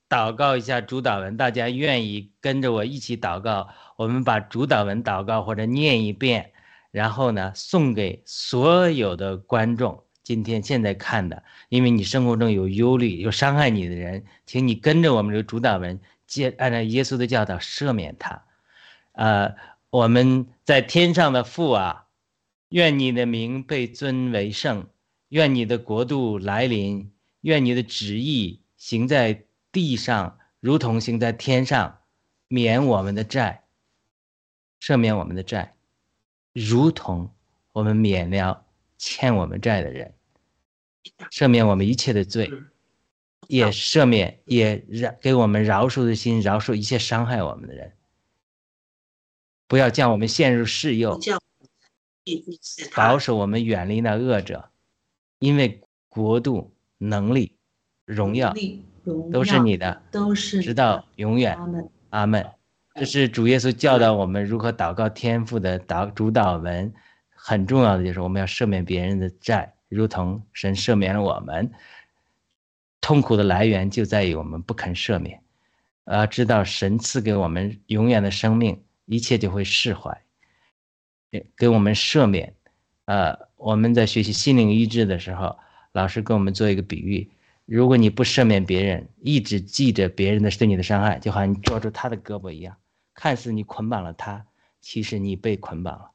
[0.08, 3.68] 祷告一下主导文，大家愿意跟着我一起祷告？
[3.96, 6.52] 我们把主导文祷告或者念一遍，
[6.90, 10.02] 然后呢送给所有的观众。
[10.22, 18.44] 今天现在看的，因为你生活中有忧虑、有伤害你的人，请你跟着我们这个主导文，接按照耶稣的教导赦免他。
[19.12, 19.54] 呃，
[19.90, 22.06] 我们在天上的父啊，
[22.70, 24.86] 愿你的名被尊为圣，
[25.28, 27.12] 愿你的国度来临。
[27.46, 32.00] 愿你的旨意行在地上，如同行在天上，
[32.48, 33.62] 免我们的债，
[34.80, 35.76] 赦免我们的债，
[36.52, 37.32] 如同
[37.70, 38.66] 我们免了
[38.98, 40.12] 欠我们债的人，
[41.30, 42.50] 赦免我们一切的罪，
[43.46, 47.92] 也赦免也饶给我们饶恕的心，饶恕一切伤害我们的人，
[49.68, 51.16] 不要将我们陷入试诱，
[52.92, 54.68] 保守我们远离那恶者，
[55.38, 56.72] 因为国度。
[56.98, 57.56] 能力、
[58.04, 58.54] 荣耀
[59.32, 61.56] 都是你的，都是直到永远。
[62.10, 62.44] 阿门。
[62.94, 66.90] 这是主耶稣教导我们如何祷告天父的导主导文，
[67.28, 71.70] 很重要的就是我们要赦免别人的债，如同神赦免了我们。
[73.02, 75.42] 痛苦的来源就在于我们不肯赦免，
[76.04, 80.22] 呃，知道神赐给我们永远的生命，一切就会释怀，
[81.30, 82.54] 给给我们赦免。
[83.04, 85.58] 呃，我们在学习心灵医治的时候。
[85.96, 87.30] 老师跟我们做一个比喻：
[87.64, 92.76] 如果你不赦免别人，一直记着别人的对你的伤害，就好像你抓住他的胳膊一样，
[93.14, 94.44] 看似你捆绑了他，
[94.82, 96.10] 其实你被捆绑了。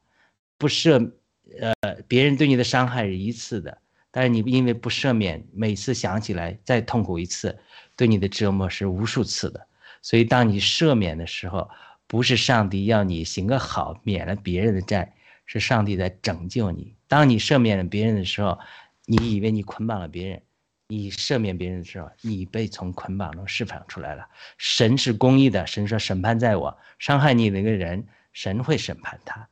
[0.56, 1.10] 不赦，
[1.58, 1.74] 呃，
[2.06, 3.76] 别人对你的伤害是一次的，
[4.12, 7.58] 但是你因为不赦免，每次想起来再痛苦一次，
[7.96, 9.66] 对你的折磨是无数次的。
[10.00, 11.68] 所以，当你赦免的时候，
[12.06, 15.12] 不是上帝要你行个好，免了别人的债，
[15.44, 16.94] 是上帝在拯救你。
[17.08, 18.56] 当你赦免了别人的时候。
[19.06, 20.42] 你以为你捆绑了别人，
[20.88, 24.28] 你赦免别人的时候，你被从捆绑中释放出来了。
[24.58, 29.48] 神是公义的，神说审判在我，伤害你那个人，神会审判他。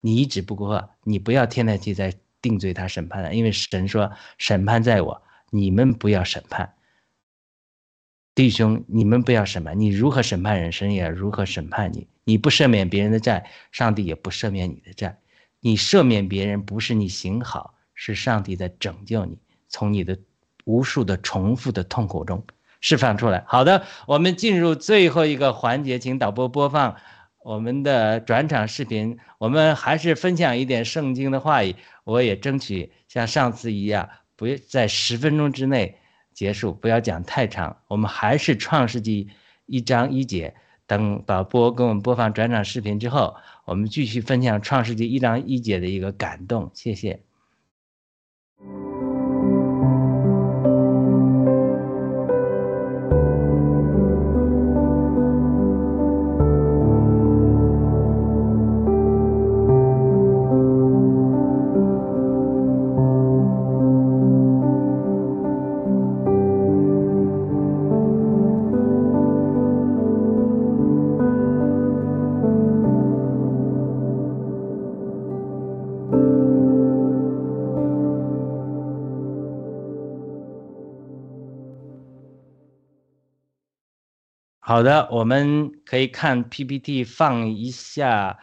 [0.00, 6.74] 你只不过你不要天天去在定罪他审判了，因为神说审判在我，你们不要审判。
[8.34, 12.08] 弟兄，你们不要审判，你如何审判人，神也如何审判你。
[12.24, 15.18] 你不赦免别人的债，上帝也不赦免你的债。
[15.60, 17.74] 你赦免别人不是你行好。
[18.02, 19.36] 是上帝在拯救你，
[19.68, 20.18] 从你的
[20.64, 22.42] 无数的重复的痛苦中
[22.80, 23.44] 释放出来。
[23.46, 26.96] 好的，我们进入最后一个环节，请导播播放
[27.44, 29.18] 我们的转场视频。
[29.36, 35.98] 我们还是分享一点圣经的话语，我也争取像上次一样，不在十分钟之内
[36.32, 37.76] 结束，不要讲太长。
[37.86, 39.28] 我们还是创世纪
[39.66, 40.54] 一章一节。
[40.86, 43.36] 等导播给我们播放转场视频之后，
[43.66, 46.70] 我们继续分享创世纪一章一节的一个感动。
[46.72, 47.20] 谢谢。
[48.60, 48.89] thank you
[84.80, 88.38] 好的，我们可以看 PPT 放一下，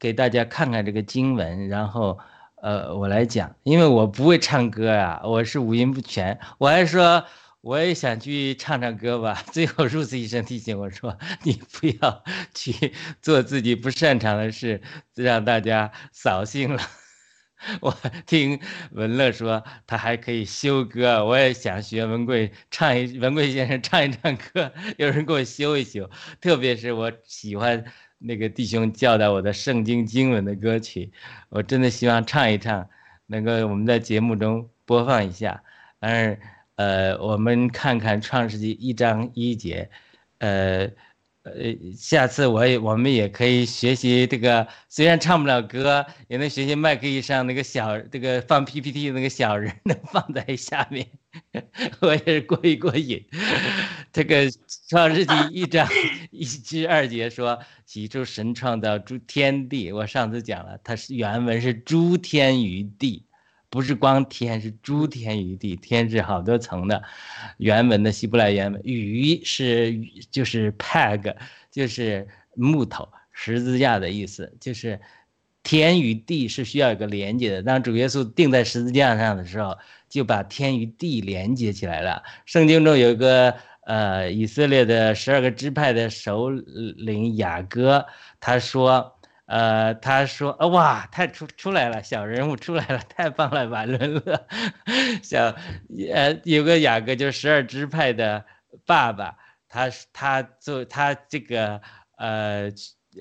[0.00, 2.18] 给大家看看这个经文，然后
[2.60, 7.24] 呃我来讲，因为我不会唱歌啊，我是五音不全，我还说。
[7.60, 9.40] 我也想去唱唱歌吧。
[9.52, 14.82] 最后，Rose 医生提醒我说：“你不要去做自己不擅长的事，
[15.14, 16.82] 让大家扫兴了。”
[17.80, 17.96] 我
[18.26, 18.60] 听
[18.92, 26.08] 文乐说他还可以修歌，我也想学文贵唱一文贵先生唱一唱歌， 有人给我修一修。
[26.40, 27.84] 特别是我喜欢
[28.18, 31.10] 那个弟兄教导我的圣经经文的歌曲，
[31.48, 32.88] 我真的希望唱一唱，
[33.26, 35.62] 能够我们在节目中播放一下。
[35.98, 36.40] 但是。
[36.76, 39.88] 呃，我们看看《创世纪》一章一节，
[40.40, 40.86] 呃，
[41.46, 51.06] 呃，下次我也我们也可以学习这个，虽然唱不了歌，也能学习麦克以上那个小这个放 PPT 那个小人能 放在下面，
[52.00, 53.24] 我也是过一过瘾。
[54.12, 54.50] 这个
[54.88, 55.88] 《创世纪》一章
[56.32, 63.25] 一至二节说，起初神创造诸天地，我上次讲了，它是原文是诸天与地。
[63.76, 67.02] 不是光天，是诸天于地，天是好多层的。
[67.58, 70.00] 原文的希伯来原文，鱼是
[70.30, 71.36] 就是 peg，
[71.70, 74.98] 就是木头十字架的意思，就是
[75.62, 77.62] 天与地是需要一个连接的。
[77.62, 79.76] 当主耶稣钉在十字架上的时候，
[80.08, 82.22] 就把天与地连接起来了。
[82.46, 83.54] 圣经中有一个
[83.84, 88.06] 呃以色列的十二个支派的首领雅各，
[88.40, 89.12] 他说。
[89.46, 94.22] 呃，他说，呃哇，太出出来了，小人物出来了，太棒了，瓦伦，
[95.22, 95.54] 小，
[96.12, 98.44] 呃，有个雅各，就十二支派的
[98.84, 99.36] 爸爸，
[99.68, 101.80] 他他做他这个，
[102.18, 102.70] 呃，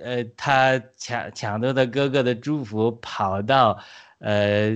[0.03, 3.79] 呃，他抢抢夺的哥哥的祝福，跑到，
[4.17, 4.75] 呃，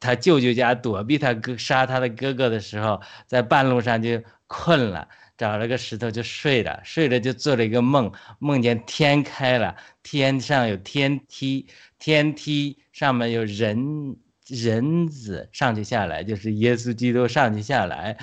[0.00, 5.06] 他舅舅家躲避他哥杀他的哥哥的时候，在半路上就困了。
[5.36, 11.66] 找了个石头就睡了，睡了就做了一个梦，梦见天开了，天上有天梯，
[11.98, 18.16] 天梯上面有人人子上去下来，就是耶稣基督上去下来，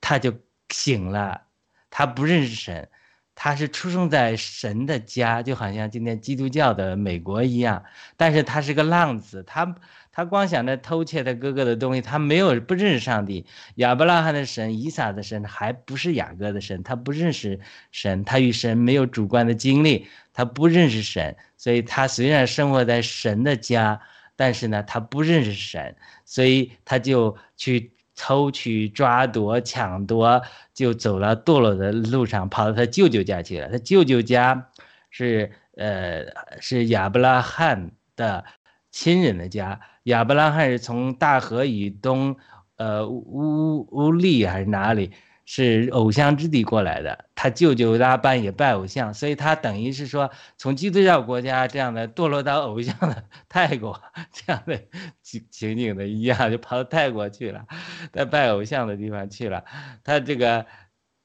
[0.00, 0.34] 他就
[0.70, 1.42] 醒了，
[1.90, 2.88] 他不认识神，
[3.34, 7.84] 他是出生在神的家，就好像今天基督教的美国一样，
[8.16, 9.76] 但是他是个浪子，他。
[10.14, 13.46] 他光想着偷窃他哥哥的东西，他没有不认识上帝。
[13.76, 17.58] 亚伯拉罕的神、以撒的神，还不是雅各的神，他不认识
[17.90, 23.98] 神，他与神没有主观的经历，他不认识神，所以他虽然生活在神的家，
[24.36, 30.42] 但是呢，他不认识神，所以他就去偷取、抓夺、抢夺，
[30.74, 33.70] 就走了堕落的路上，跑到他舅舅家去了。
[33.70, 34.68] 他舅舅家
[35.08, 36.26] 是呃
[36.60, 38.44] 是亚伯拉罕的
[38.90, 39.80] 亲人的家。
[40.04, 42.36] 亚伯拉罕是从大河以东，
[42.76, 45.12] 呃乌乌利还是哪里，
[45.44, 47.26] 是偶像之地过来的。
[47.34, 54.00] 他舅舅拉班也拜偶像，所以他等于是说从基督教国家这样的堕落到偶像的 泰国
[54.32, 54.80] 这样的
[55.22, 57.64] 情情景的一样，就跑到泰国去了，
[58.12, 59.64] 在拜偶像的地方去了。
[60.02, 60.66] 他这个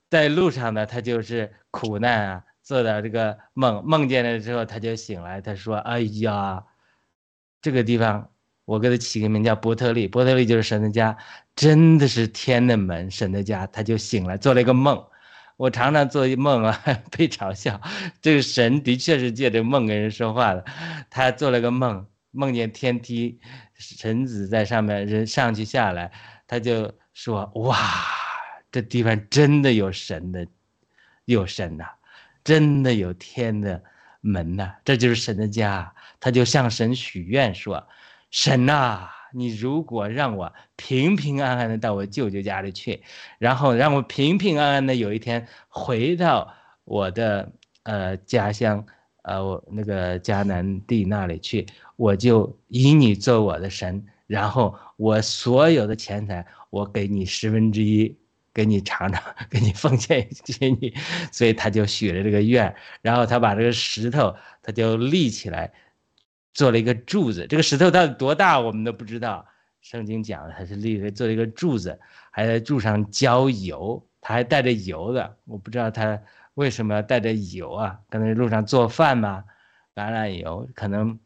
[0.10, 6.64] 在路上呢，他就是苦难啊，做的这个梦，梦见了之后他就醒来，他说：“哎呀，
[7.62, 8.30] 这个地方。”
[8.68, 11.15] 我给他起个名叫伯特利，伯特利就是神的家，
[11.56, 13.65] 真的是天的门，神的家。
[13.68, 15.02] 他就醒来，做了一个梦。
[15.56, 16.77] 我常常做一梦啊，
[17.10, 17.80] 被嘲笑。
[18.22, 20.65] 这个神的确是借着梦跟人说话的。
[21.10, 23.39] 他做了个梦，梦见天梯，
[23.76, 26.11] 神子在上面，人上去下来，
[26.45, 27.80] 他就说：“哇，
[28.69, 30.45] 这地方真的有神的，
[31.23, 31.85] 有神呐，
[32.44, 33.81] 真的有天的
[34.19, 37.88] 门呐，这就是神的家。”他就向神许愿说。
[38.39, 43.01] 神呐，你如果让我平平安安的到我舅舅家里去，
[43.39, 46.53] 然后让我平平安安的有一天回到
[46.84, 47.51] 我的
[47.81, 48.85] 呃家乡，
[49.23, 51.65] 呃我那个迦南地那里去，
[51.95, 58.15] 我就以你做我的神，然后我所有的钱财我给你十分之一，
[58.53, 59.19] 给你尝尝，
[59.49, 60.93] 给你奉献给你，
[61.31, 65.73] 所以他就许了这个愿，然后他把这个石头他就立起来。
[66.58, 69.46] 做了一个柱子，这个石头到底多大我们都不知道。
[69.80, 72.00] 圣经讲他是立了做了一个柱子，
[72.32, 75.38] 还在柱上浇油，他还带着油的。
[75.46, 76.20] 我不知道他
[76.56, 78.00] 为什么要带着油啊？
[78.10, 79.44] 可能路上做饭嘛，
[79.94, 80.68] 橄榄油。
[80.74, 81.20] 可能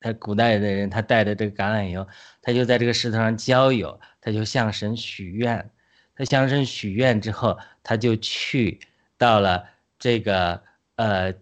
[0.00, 2.08] 他古代的人他带着这个橄榄油，
[2.40, 5.70] 他就在这个石头上浇油，他就向神许愿。
[6.16, 8.80] 他向神许愿之后，他就去
[9.18, 9.62] 到了
[9.98, 10.62] 这个
[10.96, 11.34] 呃。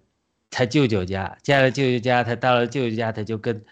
[0.57, 3.62] 他舅舅家，家了舅舅家，他到了舅舅家，他就跟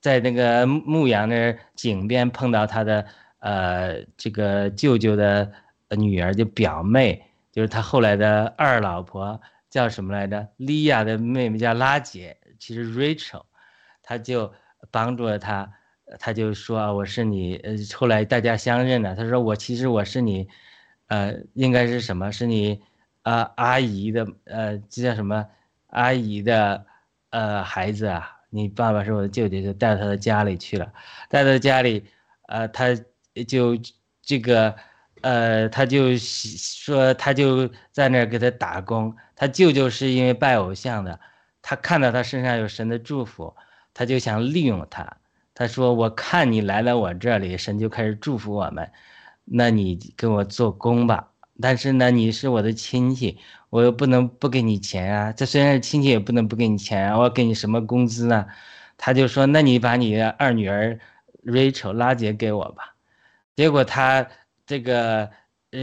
[0.00, 3.06] 在那个牧羊那井边碰到他的
[3.38, 5.48] 呃这个舅舅的
[5.96, 7.22] 女儿，就表妹，
[7.52, 10.48] 就是他后来的二老婆叫什么来着？
[10.56, 13.44] 利亚的妹妹叫拉姐，其实 Rachel，
[14.02, 14.52] 他就
[14.90, 15.72] 帮助了他，
[16.18, 19.14] 他就说我是你，呃，后来大家相认了。
[19.14, 20.48] 他说我其实我是你，
[21.06, 22.32] 呃，应该是什么？
[22.32, 22.82] 是你，
[23.22, 25.46] 啊阿姨的，呃，这叫什么？
[25.90, 26.84] 阿姨的，
[27.30, 28.36] 呃，孩子啊。
[28.52, 30.92] 你爸爸是我的舅舅，就带到他的家里去了，
[31.28, 32.04] 带到家里，
[32.48, 32.88] 呃，他
[33.46, 33.76] 就
[34.22, 34.74] 这个，
[35.20, 39.14] 呃，他就说他就在那儿给他打工。
[39.36, 41.20] 他舅舅是因为拜偶像的，
[41.62, 43.54] 他看到他身上有神的祝福，
[43.94, 45.16] 他就想利用他。
[45.54, 48.90] 他说：“我看你来了我这里，神就开始祝福我们，
[49.44, 51.28] 那你给我做工吧。
[51.60, 53.38] 但是呢，你是我的亲戚。”
[53.70, 55.30] 我又不能不给你钱啊！
[55.30, 57.16] 这虽然是亲戚，也不能不给你钱啊！
[57.16, 58.44] 我给你什么工资呢？
[58.98, 60.98] 他就说：“那你把你的二女儿
[61.44, 62.96] Rachel 拉姐给我吧。”
[63.54, 64.26] 结果他
[64.66, 65.30] 这个
[65.70, 65.80] 呃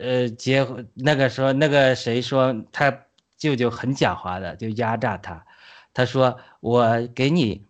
[0.00, 2.90] 呃结婚那个时候，那个谁说他
[3.36, 5.44] 舅舅很狡猾的，就压榨他。
[5.92, 7.62] 他说：“我给你，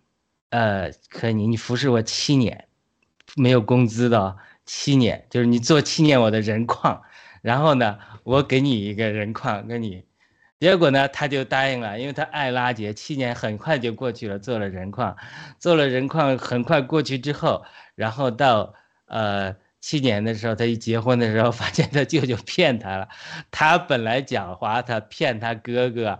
[0.51, 2.69] 呃，可你你服侍我七年，
[3.35, 7.03] 没有工资的七年，就是你做七年我的人矿。”
[7.43, 10.05] 然后呢，我给你一个人矿，给你，
[10.61, 12.93] 结果呢，他就答应了，因为他爱拉杰。
[12.93, 15.17] 七年很快就过去了，做了人矿，
[15.59, 18.75] 做了人矿，很快过去之后，然后到
[19.07, 23.09] 呃七年的时候，他一结婚的时候，发现他舅舅骗他了。
[23.51, 26.19] 他本来狡猾，他骗他哥哥，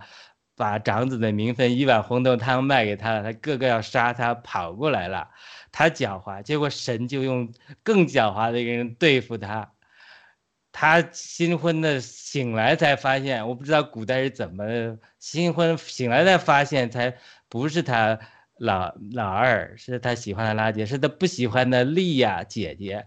[0.55, 5.27] 把长子的名分一碗红豆汤卖给他了，他哥哥要杀他，跑过来了。
[5.71, 7.51] 他狡猾，结果神就用
[7.83, 9.71] 更狡猾的一个人对付他。
[10.71, 17.15] 他新婚的醒来才发现，我不知道古代是怎么新婚醒来才发现，才
[17.49, 18.19] 不是他
[18.57, 23.05] 老老二，是他喜欢的拉姐，是他不喜欢的莉亚姐姐。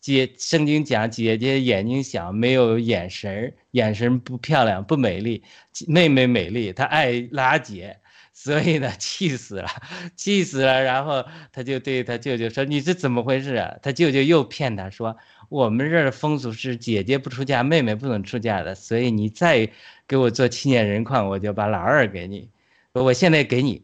[0.00, 5.42] 姐，圣经讲姐姐眼睛小，没有眼神眼神不漂亮不美丽，
[5.86, 7.98] 妹妹美丽，他爱拉姐。
[8.32, 9.68] 所以呢，气死了，
[10.14, 10.80] 气死了。
[10.80, 15.16] 然后他就对他舅舅说：“你是怎么回事啊？”他舅舅又骗他说
[15.48, 18.74] ：“我们这儿风俗是姐姐不出嫁，妹妹不能出嫁的。
[18.74, 19.70] 所以你再
[20.06, 22.50] 给我做七年人矿，我就把老二给你。
[22.92, 23.82] 我现在给你，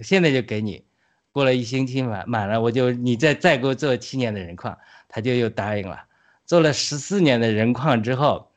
[0.00, 0.84] 现在就给你。
[1.32, 4.76] 过了一星期满满了，我就你再再给我做七年的人矿。”
[5.14, 6.04] 他就又答应了。
[6.46, 8.50] 做了十四年的人矿之后，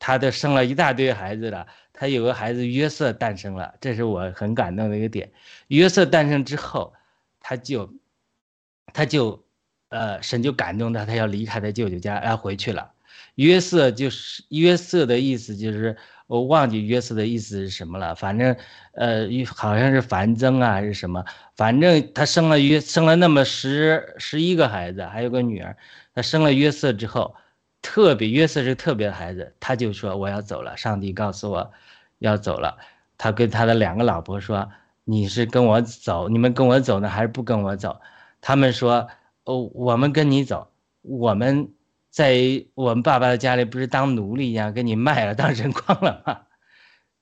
[0.00, 1.66] 他都生了一大堆孩子了。
[1.92, 5.30] 他有个孩子约瑟诞生了，这是我很感动的一个点。
[5.68, 6.92] 约瑟诞生之后，
[7.38, 7.92] 他就，
[8.92, 9.44] 他就，
[9.90, 12.90] 呃，神就感动他，他要离开他舅舅家，要回去了。
[13.34, 15.96] 约瑟就是约瑟的意思，就是
[16.26, 18.14] 我忘记约瑟的意思是什么了。
[18.14, 18.56] 反正，
[18.92, 21.24] 呃，好像是繁增啊，还是什么。
[21.54, 25.76] 反正他生了约生了那么十十一个孩子，还有个女儿。
[26.14, 27.36] 他生了约瑟之后，
[27.82, 30.76] 特别约瑟是特别的孩子，他就说我要走了。
[30.76, 31.70] 上帝告诉我。
[32.20, 32.76] 要走了，
[33.16, 34.70] 他跟他的两个老婆说
[35.04, 37.98] ：“你是跟我走，你们跟我走呢，还是不跟我走？”
[38.42, 39.08] 他们说
[39.58, 40.70] ：“我们跟你走。
[41.02, 41.72] 我们
[42.10, 46.42] 在我们爸爸的家里不是当奴隶一样，给你卖了当人矿了吗？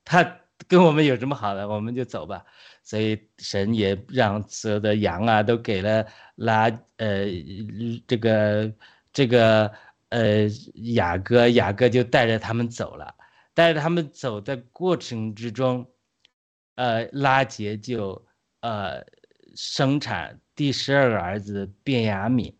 [0.04, 1.68] 他跟我们有什么好的？
[1.68, 2.44] 我们就走吧。
[2.82, 6.06] 所以神也让所有的羊啊都给了
[6.36, 7.26] 拉呃
[8.06, 8.72] 这个
[9.12, 9.70] 这个
[10.08, 10.48] 呃
[10.94, 13.14] 雅各，雅各就带着他们走了。”
[13.58, 15.84] 带着他们走的过程之中，
[16.76, 18.24] 呃，拉杰就
[18.60, 19.04] 呃
[19.56, 22.52] 生产第十二个儿子卞雅敏，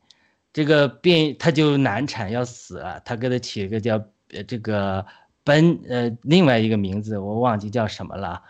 [0.52, 3.96] 这个卞他就难产要死了，他给他起一个叫
[4.30, 5.04] 呃这个
[5.42, 8.40] 奔呃另外一个名字我忘记叫什么了，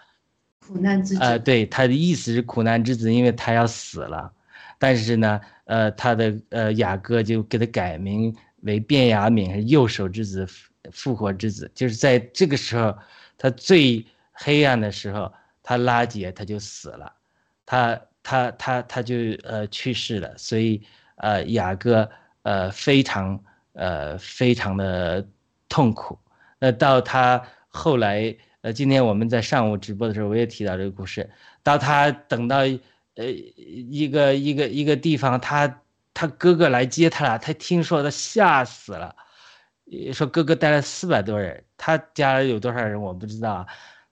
[0.60, 4.30] 苦难之子呃对他的意思是苦难之子，因为他要死了，
[4.78, 10.46] 但是呢呃他的呃雅各就给他改名为卞雅敏是右手之子。
[10.92, 11.70] 复活之子。
[11.74, 12.96] 就是在这个时候，
[13.36, 15.30] 他最黑暗的时候，
[15.62, 17.12] 他拉杰他就死了，
[17.66, 19.14] 他他他他就
[19.44, 20.82] 呃去世了，所以
[21.16, 22.08] 呃雅各
[22.42, 23.42] 呃非常
[23.72, 25.26] 呃非常的
[25.68, 26.18] 痛苦。
[26.58, 31.28] 那到他后来呃今天我们在上午直播的时候，我也提到这个故事。
[31.62, 32.58] 到他等到
[33.14, 35.82] 呃一个一个一个地方，他
[36.14, 39.14] 他哥哥来接他了，他听说他吓死了。
[40.12, 43.66] 说哥哥带了四百多人，他家里有多少人我不知道。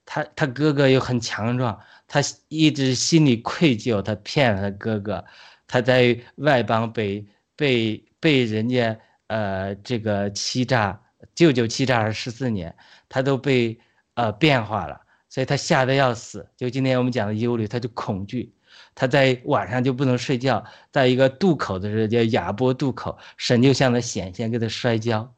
[0.06, 5.24] 他他哥哥又很强壮，他一直心里愧疚，他骗了他哥哥。
[5.66, 7.26] 他在外邦被
[7.56, 8.96] 被被人家
[9.26, 11.00] 呃这个欺诈，
[11.34, 12.74] 舅舅欺诈了十四年，
[13.08, 13.78] 他都被
[14.14, 16.48] 呃变化了，所以他吓得要死。
[16.56, 18.54] 就今天我们讲的忧虑，他就恐惧，
[18.94, 25.35] 他在晚上就不能睡觉，在一个渡口的时候叫雅波渡口，神就向他显现，给他摔跤。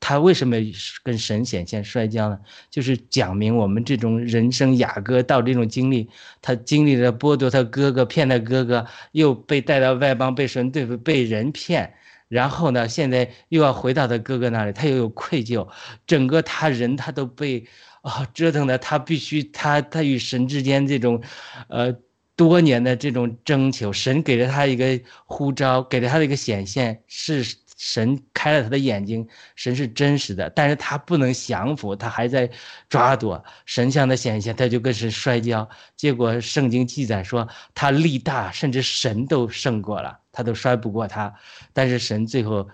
[0.00, 0.56] 他为什么
[1.04, 2.38] 跟神显现摔跤呢？
[2.70, 6.08] 就是讲明我们这种人生雅各到这种经历，
[6.42, 11.92] 他经历了剥夺他哥哥，骗他哥哥，又被带到外邦被神对付，被人骗，
[12.28, 15.68] 然后呢，现在又要回到他哥哥那里，他又有愧疚，
[16.06, 17.66] 整个他人他都被
[18.02, 21.22] 啊折腾的，他必须他他与神之间这种，
[21.68, 21.94] 呃。
[22.36, 27.44] 多年的这种征求，神给了他一个呼召，给了他的一个显现，是
[27.82, 29.26] 神开了他的眼睛，
[29.56, 32.50] 神是真实的，但是他不能降服，他还在
[32.90, 35.66] 抓躲神像的显现，他就跟神摔跤，
[35.96, 41.34] 结果圣经记载说他力大，甚至神都胜过了，他都摔不过他，
[41.72, 42.68] 但是神最后，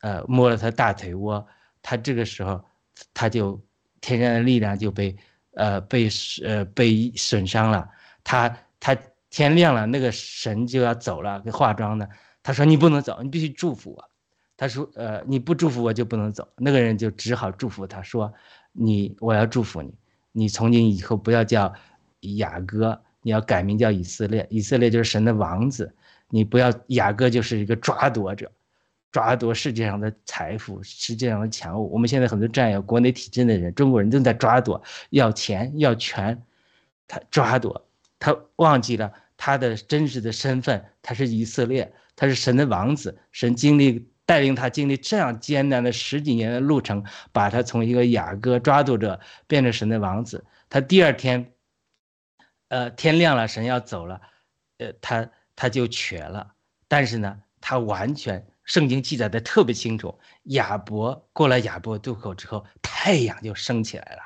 [0.00, 1.46] 呃，摸了他大腿窝，
[1.80, 2.64] 他这个时候
[3.14, 3.62] 他就
[4.00, 5.16] 天然的力量就被，
[5.54, 6.08] 呃，被
[6.44, 7.88] 呃被损伤了，
[8.24, 8.58] 他。
[8.80, 8.96] 他
[9.28, 12.08] 天亮了，那个神就要走了，给化妆的。
[12.44, 14.10] 他说：“你不能走，你必须祝福我。”
[14.58, 18.30] 他说：“呃，你不祝福我就不能走。”那个人就只好祝福他说
[18.72, 19.94] ：“你，我要祝福你，
[20.32, 21.72] 你从今以后不要叫
[22.20, 24.44] 雅各，你要改名叫以色列。
[24.50, 25.94] 以色列就是神的王子，
[26.28, 28.50] 你不要雅各就是一个抓夺者，
[29.12, 31.90] 抓夺世界上的财富，世界上的强物。
[31.92, 36.42] 我们现在很多占有国内体制的人，中国人正在抓夺，要钱要权，
[37.06, 37.84] 他抓夺。”
[38.20, 43.16] 他忘记了他的真实的身份，他是以色列，他是神的王子。
[43.30, 47.02] 神经历带领他经历这样艰难的十几年的路程，
[47.32, 50.44] 把他从一个雅各抓住者变成神的王子。
[50.68, 51.54] 他第二天，
[52.68, 54.20] 呃，天亮了，神要走了，
[54.76, 56.52] 呃，他他就瘸了。
[56.88, 64.20] 但是呢，他完全圣经记载的特别清楚，亚伯过了亚伯渡口之后，太阳就升起来了。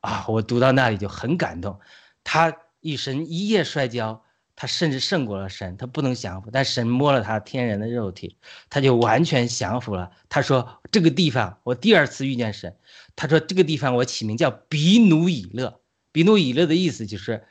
[0.00, 1.78] 啊，我读到那里就很感动，
[2.24, 2.52] 他。
[2.80, 4.22] 一身一夜摔跤，
[4.60, 6.50] 他甚至胜过了神，他不能降服。
[6.52, 8.36] 但神摸了他天然的肉体，
[8.68, 10.10] 他就完全降服了。
[10.28, 12.76] 他说：“这个地方，我第二次遇见神。”
[13.14, 15.80] 他说：“这个地方我起名叫比努以勒。
[16.10, 17.46] 比努以勒的意思就是，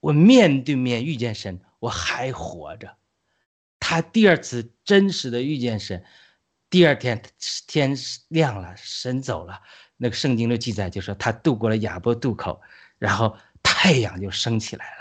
[0.00, 2.94] 我面对面遇见神，我还活着。”
[3.80, 6.04] 他第二次真实的遇见神，
[6.68, 7.22] 第二天
[7.66, 7.96] 天
[8.28, 9.62] 亮了，神走了。
[9.96, 12.60] 那个圣经的记载就说他渡过了亚伯渡口，
[12.98, 13.34] 然后。
[13.62, 14.99] 太阳就升起来了，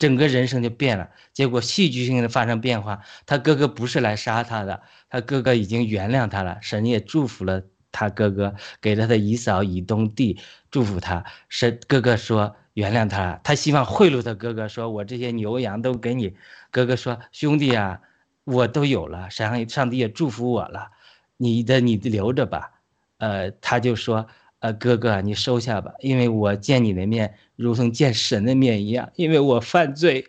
[0.00, 1.10] 整个人生就变了。
[1.32, 6.58] 结果戏剧性的发生变化，他哥哥不是来杀他的，他哥哥已经原谅他了。
[6.60, 7.62] 神也祝福了
[7.92, 10.40] 他哥哥，给了他姨嫂以东地，
[10.70, 11.24] 祝福他。
[11.48, 16.34] 神哥哥说原谅他了，他希望贿赂他哥哥，说我这些牛羊都给你。
[16.70, 18.00] 哥哥说兄弟啊，
[18.44, 20.90] 我都有了，上上帝也祝福我了，
[21.36, 22.72] 你的你留着吧。
[23.18, 24.26] 呃，他就说。
[24.60, 30.26] 呃，哥哥，你收下吧，因为我见你的面如同见神的面一样，因为我犯罪，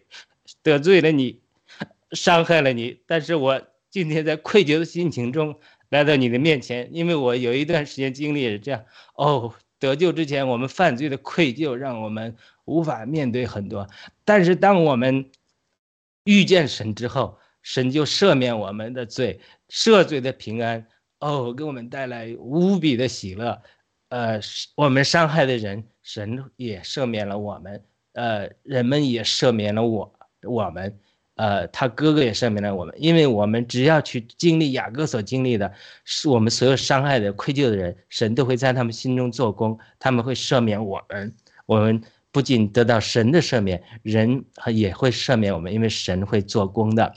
[0.63, 1.41] 得罪了你，
[2.11, 5.59] 伤害了你，但是我今天在愧疚的心情中
[5.89, 8.85] 来到你的面前，因为我有一段时间经历也是这样。
[9.15, 13.89] 哦，得救之前我们犯罪的愧疚让我们无法面对很多，
[14.23, 15.29] 但是当我们
[16.23, 20.87] 遇见神之后，神就赦免我们的罪，赦罪的平安，
[21.19, 23.61] 哦，给我们带来无比的喜乐。
[24.11, 24.41] 呃，
[24.75, 27.81] 我们伤害的人，神也赦免了我们，
[28.11, 30.13] 呃，人们也赦免了我，
[30.43, 30.99] 我们，
[31.35, 35.73] 呃，他哥哥也赦免了我们，因为我们只要去经历雅各所经历的，
[36.03, 41.33] 是我们所有伤害的、愧疚的人，神都会在他们心中做工，他们会赦免我们，
[41.65, 44.43] 我们不仅得到神的赦免，人
[44.73, 47.13] 也会赦免我们，因为神会做工的，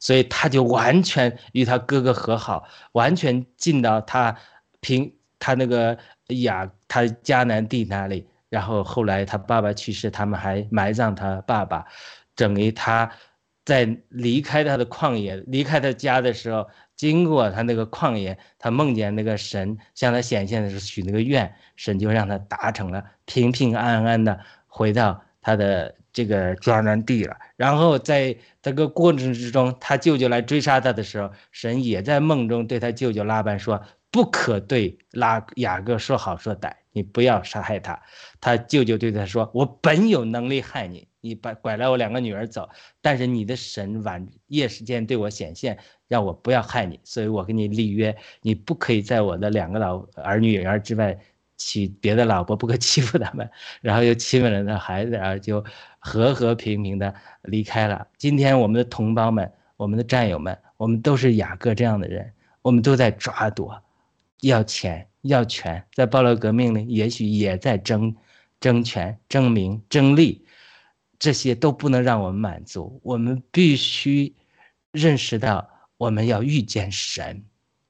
[0.00, 4.34] 所以他就完全与他哥哥和好，完全进到他
[4.80, 5.98] 平他那个。
[6.28, 11.86] 亚他迦南地那里，然后后来他爸爸去世，他们还埋葬他爸爸。
[12.34, 13.10] 等于他
[13.64, 27.36] 在离开他的旷野、离开他家的时候，经过他那个旷野，他梦见那个神向他显现的时候许那个愿，神就让他达成了，平平安安的回到他的这个迦南地了。
[27.56, 33.82] 然后在这个过程之中，他舅舅来追杀他的时候，神也在梦中对他舅舅拉班说。
[34.10, 38.00] 不可对拉雅各说好说歹，你不要杀害他。
[38.40, 42.68] 他舅舅对他说：“我本有能力害你，你把拐来我两个女儿走，
[43.02, 45.78] 但是你的神晚夜时间对我显现，
[46.08, 51.18] 让我不要害你，所以我跟你立约，你不可以在我的两个老儿女儿之外
[51.58, 53.48] 娶别的老婆，不可欺负他们。”
[53.82, 55.62] 然后又亲吻了那孩子，然后就
[55.98, 58.08] 和和平平的离开了。
[58.16, 62.32] 今天我们的同胞们，我们的战友们，我们都是雅各这样的人，
[62.62, 63.82] 我们都在抓夺。
[64.40, 68.14] 要钱要权，在暴乱革命里，也许也在争，
[68.60, 70.44] 争权、争名、争利，
[71.18, 73.00] 这些都不能让我们满足。
[73.02, 74.34] 我们必须
[74.92, 77.44] 认识到，我们要遇见神。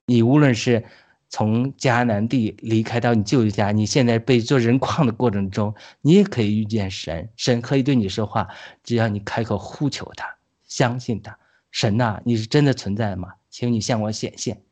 [0.06, 0.82] 你无论是
[1.28, 8.48] 从迦南地离开到你舅舅家，你现在被做人矿的过程中，你也可以遇见神，神可以对你说话，
[8.82, 10.26] 只要你开口呼求他，
[10.66, 11.38] 相信他。
[11.70, 13.34] 神呐，你是真的存在吗？
[13.50, 14.62] 请你向我显现。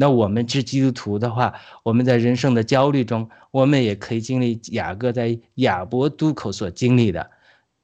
[0.00, 1.52] 那我们是基督徒的话，
[1.82, 7.30] 我们在人生的焦虑中，我们也可以经历雅各在亚伯渡口所经历的，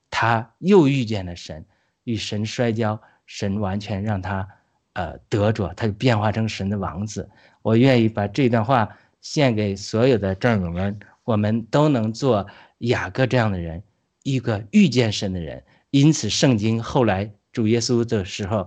[0.08, 1.62] 他又遇见了神，
[2.04, 4.48] 与神摔跤，神完全让他，
[4.94, 7.28] 呃，得着，他就变化成神的王子。
[7.60, 8.88] 我愿意把这段话
[9.20, 12.46] 献给所有的战友们，我们都能做
[12.78, 13.82] 雅各这样的人，
[14.22, 15.62] 一个遇见神的人。
[15.90, 18.66] 因此，圣经后来主耶稣的时候。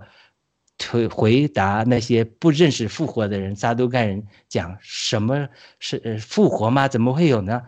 [0.88, 5.48] 回回答那些不认识复活的人，撒都该人讲什么
[5.80, 6.88] 是复活吗？
[6.88, 7.62] 怎么会有呢？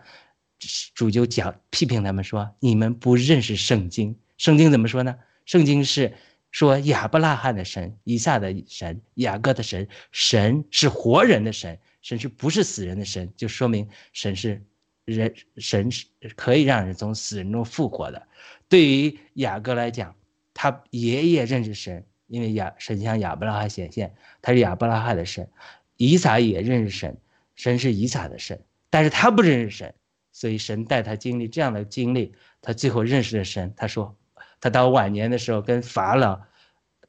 [0.94, 4.16] 主就讲批评他们说：你们不认识圣经。
[4.38, 5.16] 圣经怎么说呢？
[5.44, 6.12] 圣经是
[6.50, 13.32] 说亚伯拉罕的神、以撒的神、雅各的神，神是活人的神，神是不是死人的神？
[13.36, 14.62] 就说明神是
[15.04, 16.06] 人，神是
[16.36, 18.26] 可以让人从死人中复活的。
[18.68, 20.14] 对于雅各来讲，
[20.54, 22.04] 他爷爷认识神。
[22.26, 25.48] 因为亚神像亚伯拉罕显现，他是亚伯拉罕的神，
[25.96, 27.16] 以撒也认识神，
[27.54, 29.94] 神是以撒的神，但是他不认识神，
[30.32, 33.72] 所以神带他经历这样的经历，他最后认识了神。
[33.76, 34.16] 他说，
[34.60, 36.40] 他到晚年的时候跟法老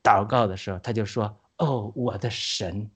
[0.04, 2.90] 祷告的时候，他就说：“哦，我的神，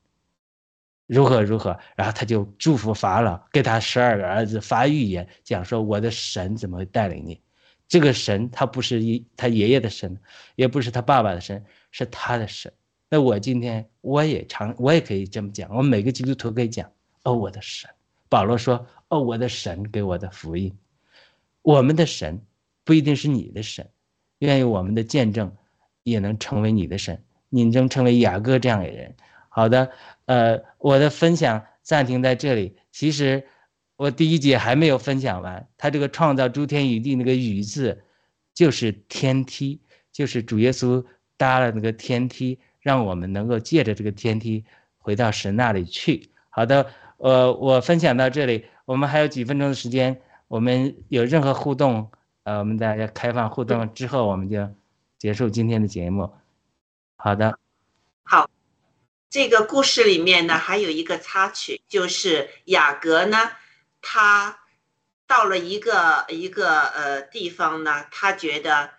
[1.06, 7.42] 如何如何。”然后他就祝福法老，给他十二个儿子发预言，讲说：“我的神怎么会带领你？
[7.88, 10.20] 这个神他不是一他爷爷的神，
[10.56, 12.72] 也不是他爸爸的神。”是他的神，
[13.10, 16.92] 那我今天我也常我也可以这么讲，我每个基督徒可以讲
[17.24, 17.90] 哦，我的神。
[18.30, 20.78] 保罗说哦，我的神给我的福音，
[21.62, 22.42] 我们的神
[22.84, 23.90] 不一定是你的神，
[24.40, 25.56] 愿意我们的见证
[26.04, 29.16] 也能成为你的神，你能成为雅各这样的人。
[29.48, 29.90] 好的，
[30.26, 32.76] 呃，我的分享暂停在这里。
[32.92, 33.48] 其实
[33.96, 38.04] 我第一节还没有分享完，他这个创造诸天与地那个宇字，
[38.54, 39.82] 就是天梯，
[40.12, 41.06] 就是主耶稣。
[41.38, 44.66] 搭了那个天梯，让我们能够借着这个天梯
[44.98, 46.32] 回到神那里去。
[46.50, 52.12] 好的，呃，我分享到这里，我们还有几分钟的时间，我们有任何互动，
[52.44, 54.68] 呃，我们大家开放互动之后，我们就
[55.20, 56.34] 结束今天的节目。
[57.16, 57.60] 好的，
[58.24, 58.50] 好，
[59.30, 63.38] 这个故事里面呢，还有一个插曲，就是雅各呢，
[64.02, 64.58] 他
[65.28, 68.97] 到了一个一个呃地方呢，他觉得。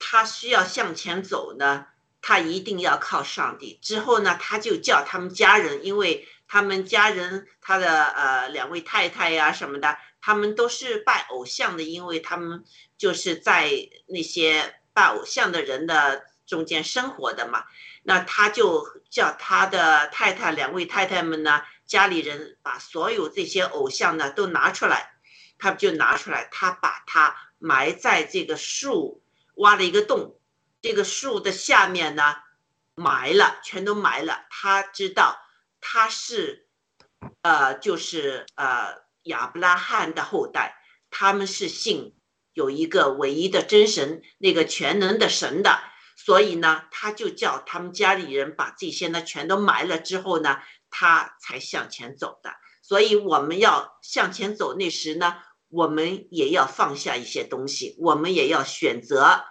[0.00, 1.86] 他需要向前走呢，
[2.22, 3.78] 他一定要靠上帝。
[3.82, 12.64] 之后呢，他就叫他们家人，因为他们家人他的呃两位太太呀什么的，他们都是拜偶像的，因为他们
[12.96, 13.70] 就是在
[14.06, 17.64] 那些拜偶像的人的中间生活的嘛。
[18.02, 25.12] 那他就叫他的太太两位太太们呢，家里人把所有这些偶像呢都拿出来，
[25.58, 29.22] 他就拿出来，他把它埋在这个树。
[29.60, 30.40] 挖了一个洞，
[30.82, 32.34] 这个树的下面呢，
[32.94, 34.46] 埋了，全都埋了。
[34.50, 35.38] 他知道
[35.80, 36.66] 他是，
[37.42, 40.76] 呃，就是呃亚伯拉罕的后代，
[41.10, 42.14] 他们是信
[42.54, 45.78] 有一个唯一的真神，那个全能的神的。
[46.16, 50.58] 所以呢，他就叫他们家里人把这些呢全都埋了之后呢，
[50.90, 52.50] 他才向前走的。
[52.82, 55.36] 所以我们要向前走，那时呢，
[55.70, 59.44] 我们也要放下一些东西，我们也要选择。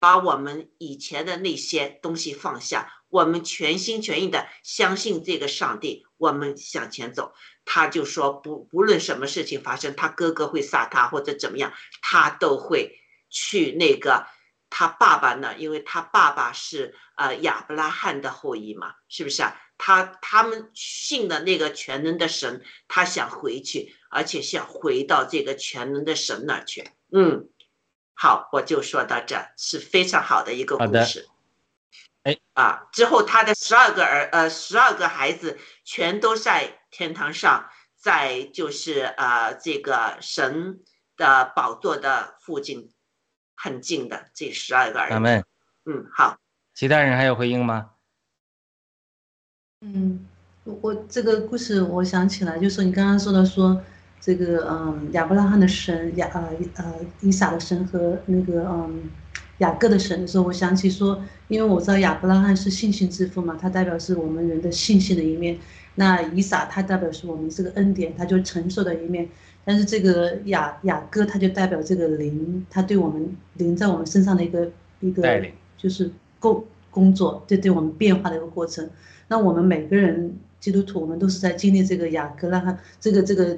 [0.00, 7.32] 把我们以前的那些东西放下，我们全心全意的相信这个上帝，我们向前走。
[7.64, 11.72] 他就说不，不论什么事情发生，他哥哥会杀他或者怎么样，
[12.02, 12.98] 他都会
[13.30, 14.26] 去那个
[14.68, 19.58] 他爸爸呢，因为他爸爸是呃亚伯拉罕的后裔嘛，是不是啊？
[19.78, 26.90] 他他们信的那个全能的神，他想回去，而且想回到这个全能的神那儿去。
[27.12, 27.48] 嗯。
[28.16, 31.28] 好，我就说到这，是非常好的一个故事。
[32.22, 40.80] 哎啊，之后他的十二个儿呃十二个孩子全都在天堂上，在就是呃这个神
[41.16, 42.92] 的宝座的附近，
[43.56, 45.44] 很近的这十二个儿子。
[45.84, 46.38] 嗯，好。
[46.72, 47.90] 其他人还有回应吗？
[49.84, 50.18] 嗯，
[50.64, 53.80] 我这个故事我想起来，就是你刚刚说的说。
[54.20, 59.02] 这个嗯，亚伯拉罕的神亚呃呃以撒的神和那个嗯
[59.58, 65.58] 雅各的神的时候，我想起说，因为我知道亚伯拉罕是信心之父嘛，他代表是我们人的信心的一面。
[65.96, 69.28] 那以撒他代表是我们这个恩典，他就承受的一面。
[69.62, 74.70] 但是这个雅雅各他就代表这个灵，他对我们灵在我们身上的一个
[75.00, 75.22] 一个
[75.76, 78.88] 就是工工作，这对我们变化的一个过程。
[79.28, 80.38] 那我们每个人。
[80.64, 83.54] 基督徒，我们都是在经历这个雅各，让他这个这个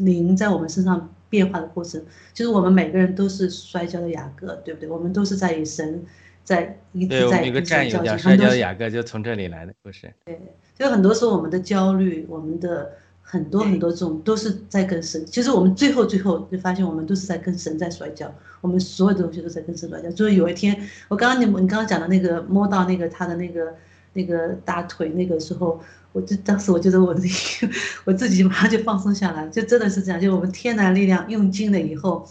[0.00, 1.98] 灵在我们身上变化的过程。
[2.34, 4.86] 就是我们每个人都是摔跤的雅各，对不对？
[4.86, 6.04] 我们都是在与神
[6.44, 10.12] 在一直在一个战友叫，摔跤的雅各，就从这里来的故事。
[10.26, 10.38] 对，
[10.78, 12.92] 就很多时候我们的焦虑，我们的
[13.30, 15.24] 很多很多这种都是在跟神。
[15.26, 20.10] 其实我们最后最后就发现，我们都是在跟神在摔跤，我们所有的东西都在跟神摔跤。
[20.10, 20.76] 就是有一天，
[21.08, 23.74] 我刚刚你你刚刚讲的那个摸到那个他的那个
[24.14, 25.80] 那个大腿那个时候，
[26.12, 27.68] 我就当时我觉得我自己
[28.04, 32.26] 我自己马上就放松下来，就真的是这样，就我们天然力量用尽了以后。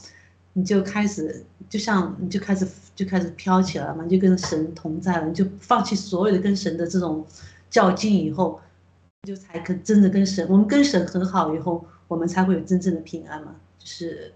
[0.53, 7.23] 你就开始，就像你就开始就开始飘起来了嘛，你就跟神同在了，你就放弃所有的跟神的这种
[7.69, 8.59] 较劲以后，
[9.27, 13.55] 就才可真的跟神，我们跟神和好以后，我们才会有真正的平安嘛。
[13.77, 14.33] 就是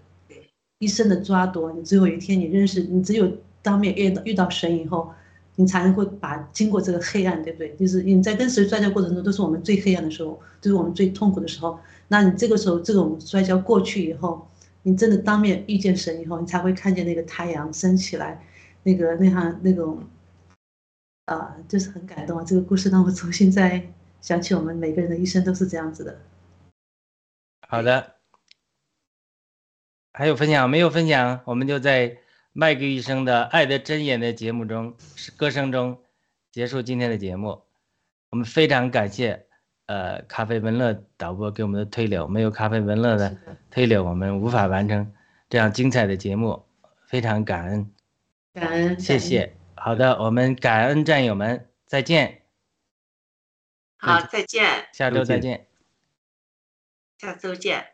[0.78, 5.12] 一生的抓夺，你只有一天你认识，你只有当面遇到遇到神以后，
[5.56, 7.74] 你才能够把经过这个黑暗，对不对？
[7.76, 11.78] 就是你在跟神摔跤过程中，都是我们最黑暗的时候，就是我们最痛苦的时候。
[12.08, 14.46] 那你这个时候这种摔跤过去以后，
[14.82, 18.44] 你真的当面遇见神以后，你才会看见那个太阳升起来，
[18.82, 19.98] 那个那样那种，
[21.24, 22.44] 啊、就是很感动啊！
[22.44, 23.82] 这个故事让我重新再
[24.24, 26.18] 想起我们每个人的一生都是这样子的。
[27.68, 28.14] 好的，
[30.14, 31.42] 还有分享没有分享？
[31.44, 32.16] 我们就在
[32.54, 34.96] 麦克医生的《爱的箴言》的节目中，
[35.36, 35.98] 歌声中
[36.50, 37.64] 结束今天的节目。
[38.30, 39.44] 我们非常感谢
[39.84, 43.36] 呃咖啡文乐导播给我们的推流，没有咖啡文乐的
[43.70, 45.12] 推流，我们无法完成
[45.50, 46.64] 这样精彩的节目，
[47.06, 47.92] 非常感恩，
[48.54, 49.54] 感恩，谢谢。
[49.74, 52.40] 好的，我们感恩战友们，再见，
[54.04, 55.66] 好，再见，下周再见。
[57.18, 57.93] 下周见。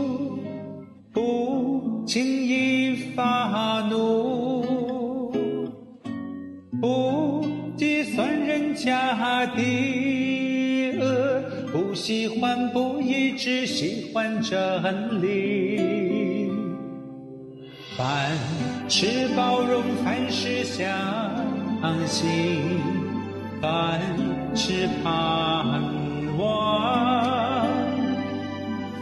[8.83, 9.61] 家的
[10.99, 11.41] 恶，
[11.71, 16.49] 不喜欢不义，只喜欢真理。
[17.97, 18.31] 凡
[18.89, 20.87] 事包容，凡事相
[22.07, 22.27] 信，
[23.61, 23.99] 凡
[24.55, 25.81] 事盼
[26.37, 27.67] 望。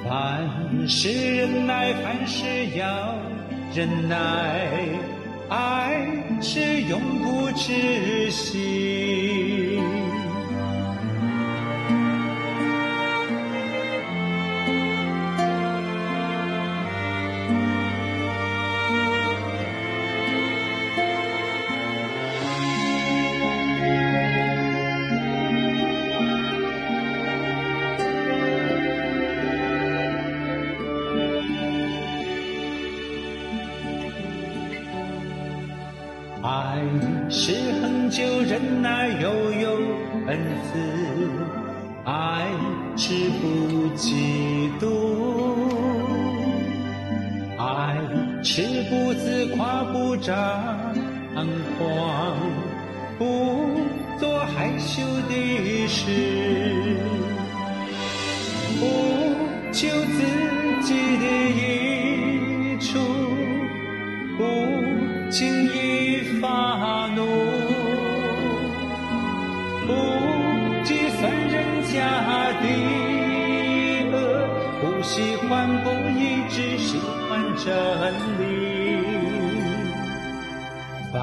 [0.04, 2.46] 凡事忍耐，凡事
[2.78, 3.16] 要
[3.74, 4.68] 忍耐，
[5.50, 6.06] 爱
[6.42, 9.49] 是永不止息。
[49.92, 50.36] 不张
[51.78, 52.36] 狂，
[53.18, 53.24] 不
[54.20, 56.06] 做害羞的事，
[58.80, 58.82] 不
[59.72, 60.20] 求自
[60.84, 61.24] 己的
[61.58, 61.60] 益
[62.80, 62.88] 处。
[64.38, 64.42] 不
[65.30, 66.48] 轻易发
[67.14, 67.20] 怒，
[69.86, 69.90] 不
[70.86, 71.98] 计算人家
[72.62, 72.66] 的
[74.14, 74.16] 恶，
[74.82, 75.48] 不喜欢
[75.84, 76.98] 不义，只喜
[77.28, 77.68] 欢真
[78.40, 78.59] 理。